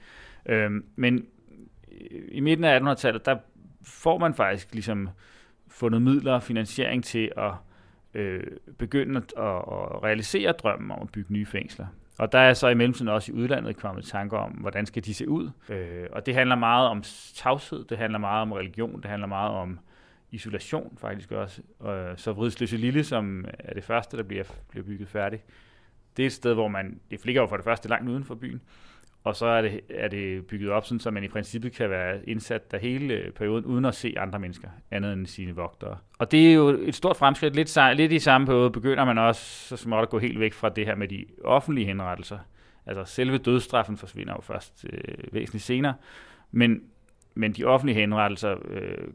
Øh, 0.47 0.71
men 0.97 1.27
i 2.29 2.41
midten 2.41 2.65
af 2.65 2.81
1800-tallet, 2.81 3.27
der 3.27 3.37
får 3.83 4.19
man 4.19 4.35
faktisk 4.35 4.73
ligesom 4.73 5.09
fundet 5.69 6.03
midler 6.03 6.33
og 6.33 6.43
finansiering 6.43 7.05
til 7.05 7.33
at 7.37 7.53
øh, 8.15 8.43
begynde 8.79 9.17
at, 9.17 9.25
at 9.37 10.03
realisere 10.03 10.53
drømmen 10.53 10.91
om 10.91 11.03
at 11.03 11.13
bygge 11.13 11.33
nye 11.33 11.47
fængsler. 11.47 11.87
Og 12.19 12.33
der 12.33 12.39
er 12.39 12.55
så 12.55 12.69
i 12.69 12.75
mellemtiden 12.75 13.09
også 13.09 13.33
i 13.33 13.35
udlandet 13.35 13.77
kommet 13.77 14.05
tanker 14.05 14.39
om, 14.39 14.51
hvordan 14.51 14.87
skal 14.87 15.05
de 15.05 15.15
se 15.15 15.29
ud. 15.29 15.51
Øh, 15.69 16.07
og 16.13 16.27
det 16.27 16.35
handler 16.35 16.57
meget 16.57 16.89
om 16.89 17.03
tavshed, 17.35 17.85
det 17.85 17.99
handler 17.99 18.19
meget 18.19 18.43
om 18.43 18.53
religion, 18.53 19.03
det 19.03 19.11
handler 19.11 19.29
meget 19.29 19.53
om 19.53 19.79
isolation 20.31 20.99
faktisk 21.01 21.33
også. 21.33 21.63
Øh, 21.87 22.17
så 22.17 22.33
Vridsløse 22.33 22.77
Lille, 22.77 23.05
som 23.05 23.45
er 23.59 23.75
det 23.75 23.85
første, 23.85 24.17
der 24.17 24.23
bliver, 24.23 24.45
bliver 24.71 24.85
bygget 24.85 25.09
færdigt, 25.09 25.45
det 26.17 26.23
er 26.23 26.27
et 26.27 26.33
sted, 26.33 26.55
hvor 26.55 26.69
man, 26.69 27.01
det 27.11 27.25
ligger 27.25 27.43
jo 27.43 27.47
for 27.47 27.57
det 27.57 27.65
første 27.65 27.89
langt 27.89 28.11
uden 28.11 28.25
for 28.25 28.35
byen, 28.35 28.61
og 29.29 29.37
så 29.37 29.47
er 29.47 29.63
det, 29.63 29.81
er 29.91 30.09
det 30.09 30.47
bygget 30.47 30.71
op, 30.71 30.85
sådan, 30.85 31.01
så 31.01 31.11
man 31.11 31.25
i 31.25 31.29
princippet 31.29 31.73
kan 31.73 31.91
være 31.91 32.29
indsat 32.29 32.71
der 32.71 32.79
hele 32.79 33.15
øh, 33.15 33.31
perioden, 33.31 33.65
uden 33.65 33.85
at 33.85 33.95
se 33.95 34.15
andre 34.17 34.39
mennesker, 34.39 34.69
andet 34.91 35.13
end 35.13 35.27
sine 35.27 35.57
vogtere. 35.57 35.97
Og 36.19 36.33
det 36.33 36.51
er 36.51 36.55
jo 36.55 36.69
et 36.69 36.95
stort 36.95 37.17
fremskridt. 37.17 37.57
Lidt, 37.57 37.79
lidt 37.97 38.13
i 38.13 38.19
samme 38.19 38.47
periode 38.47 38.71
begynder 38.71 39.05
man 39.05 39.19
også 39.19 39.69
så 39.69 39.77
småt 39.77 40.03
at 40.03 40.09
gå 40.09 40.19
helt 40.19 40.41
væk 40.41 40.53
fra 40.53 40.69
det 40.69 40.87
her 40.87 40.95
med 40.95 41.09
de 41.09 41.25
offentlige 41.45 41.87
henrettelser. 41.87 42.39
Altså 42.87 43.05
selve 43.05 43.39
dødstraffen 43.39 43.97
forsvinder 43.97 44.33
jo 44.33 44.41
først 44.41 44.87
øh, 44.93 45.15
væsentligt 45.33 45.65
senere, 45.65 45.95
men, 46.51 46.83
men 47.35 47.53
de 47.53 47.65
offentlige 47.65 47.97
henrettelser 48.01 48.57
øh, 48.65 49.09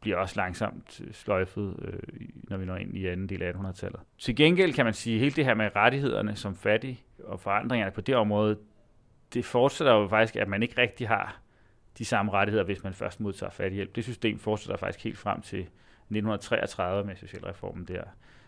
bliver 0.00 0.16
også 0.16 0.34
langsomt 0.36 1.00
øh, 1.04 1.12
sløjfet, 1.12 1.74
øh, 1.82 2.28
når 2.34 2.56
vi 2.56 2.64
når 2.64 2.76
ind 2.76 2.96
i 2.96 3.06
anden 3.06 3.28
del 3.28 3.42
af 3.42 3.52
1800-tallet. 3.52 4.00
Til 4.18 4.36
gengæld 4.36 4.72
kan 4.72 4.84
man 4.84 4.94
sige, 4.94 5.14
at 5.14 5.20
hele 5.20 5.34
det 5.34 5.44
her 5.44 5.54
med 5.54 5.70
rettighederne 5.76 6.36
som 6.36 6.56
fattig 6.56 7.04
og 7.24 7.40
forandringerne 7.40 7.92
på 7.92 8.00
det 8.00 8.16
område, 8.16 8.56
det 9.34 9.44
fortsætter 9.44 9.92
jo 9.92 10.08
faktisk, 10.08 10.36
at 10.36 10.48
man 10.48 10.62
ikke 10.62 10.80
rigtig 10.80 11.08
har 11.08 11.40
de 11.98 12.04
samme 12.04 12.32
rettigheder, 12.32 12.64
hvis 12.64 12.84
man 12.84 12.94
først 12.94 13.20
modtager 13.20 13.50
fattighjælp. 13.50 13.96
Det 13.96 14.04
system 14.04 14.38
fortsætter 14.38 14.76
faktisk 14.76 15.04
helt 15.04 15.18
frem 15.18 15.40
til 15.40 15.58
1933 15.58 17.04
med 17.04 17.16
socialreformen 17.16 17.84
der. 17.84 18.02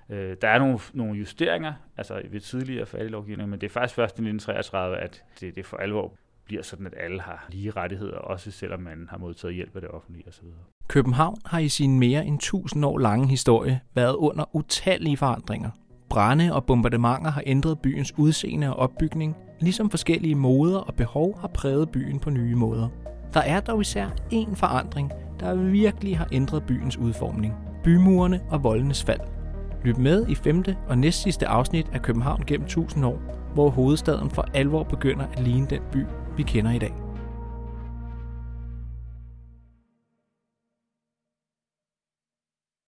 Øh, 0.09 0.37
der 0.43 0.49
er 0.49 0.59
nogle, 0.59 0.79
nogle 0.93 1.19
justeringer, 1.19 1.73
altså 1.97 2.23
ved 2.31 2.41
tidligere 2.41 2.87
fattiglovgivning, 2.87 3.49
men 3.49 3.61
det 3.61 3.67
er 3.67 3.71
faktisk 3.71 3.95
først 3.95 4.19
i 4.19 4.23
1933, 4.23 4.99
at 4.99 5.25
det, 5.41 5.57
det 5.57 5.67
for 5.67 5.77
alvor 5.77 6.13
bliver 6.45 6.63
sådan, 6.63 6.87
at 6.87 6.95
alle 6.97 7.21
har 7.21 7.47
lige 7.51 7.71
rettigheder, 7.71 8.19
også 8.19 8.51
selvom 8.51 8.81
man 8.81 9.07
har 9.11 9.19
modtaget 9.19 9.55
hjælp 9.55 9.77
af 9.77 9.81
det 9.81 9.91
offentlige 9.91 10.29
osv. 10.29 10.47
København 10.89 11.39
har 11.45 11.59
i 11.59 11.69
sin 11.69 11.99
mere 11.99 12.27
end 12.27 12.37
1000 12.37 12.85
år 12.85 12.99
lange 12.99 13.29
historie 13.29 13.81
været 13.95 14.15
under 14.15 14.57
utallige 14.57 15.17
forandringer. 15.17 15.71
Brænde 16.15 16.53
og 16.53 16.65
bombardementer 16.65 17.31
har 17.31 17.43
ændret 17.47 17.79
byens 17.79 18.19
udseende 18.19 18.71
og 18.71 18.77
opbygning, 18.77 19.37
ligesom 19.61 19.91
forskellige 19.91 20.35
moder 20.35 20.79
og 20.79 20.95
behov 20.95 21.39
har 21.41 21.49
præget 21.49 21.91
byen 21.91 22.19
på 22.19 22.31
nye 22.31 22.55
måder. 22.55 22.89
Der 23.35 23.41
er 23.41 23.61
dog 23.61 23.81
især 23.81 24.07
én 24.33 24.55
forandring, 24.55 25.11
der 25.41 25.55
virkelig 25.55 26.19
har 26.19 26.29
ændret 26.33 26.63
byens 26.63 26.97
udformning. 26.97 27.55
Bymurene 27.85 28.41
og 28.51 28.65
voldenes 28.65 29.05
fald. 29.05 29.21
Lyt 29.85 29.99
med 29.99 30.29
i 30.29 30.35
femte 30.35 30.77
og 30.89 30.99
næstsidste 30.99 31.47
afsnit 31.47 31.87
af 31.93 32.03
København 32.03 32.43
gennem 32.47 32.65
1000 32.65 33.07
år, 33.07 33.21
hvor 33.55 33.71
hovedstaden 33.71 34.31
for 34.31 34.49
alvor 34.55 34.83
begynder 34.83 35.27
at 35.33 35.43
ligne 35.43 35.67
den 35.67 35.81
by, 35.93 36.05
vi 36.37 36.43
kender 36.43 36.73
i 36.73 36.79
dag. 36.79 37.04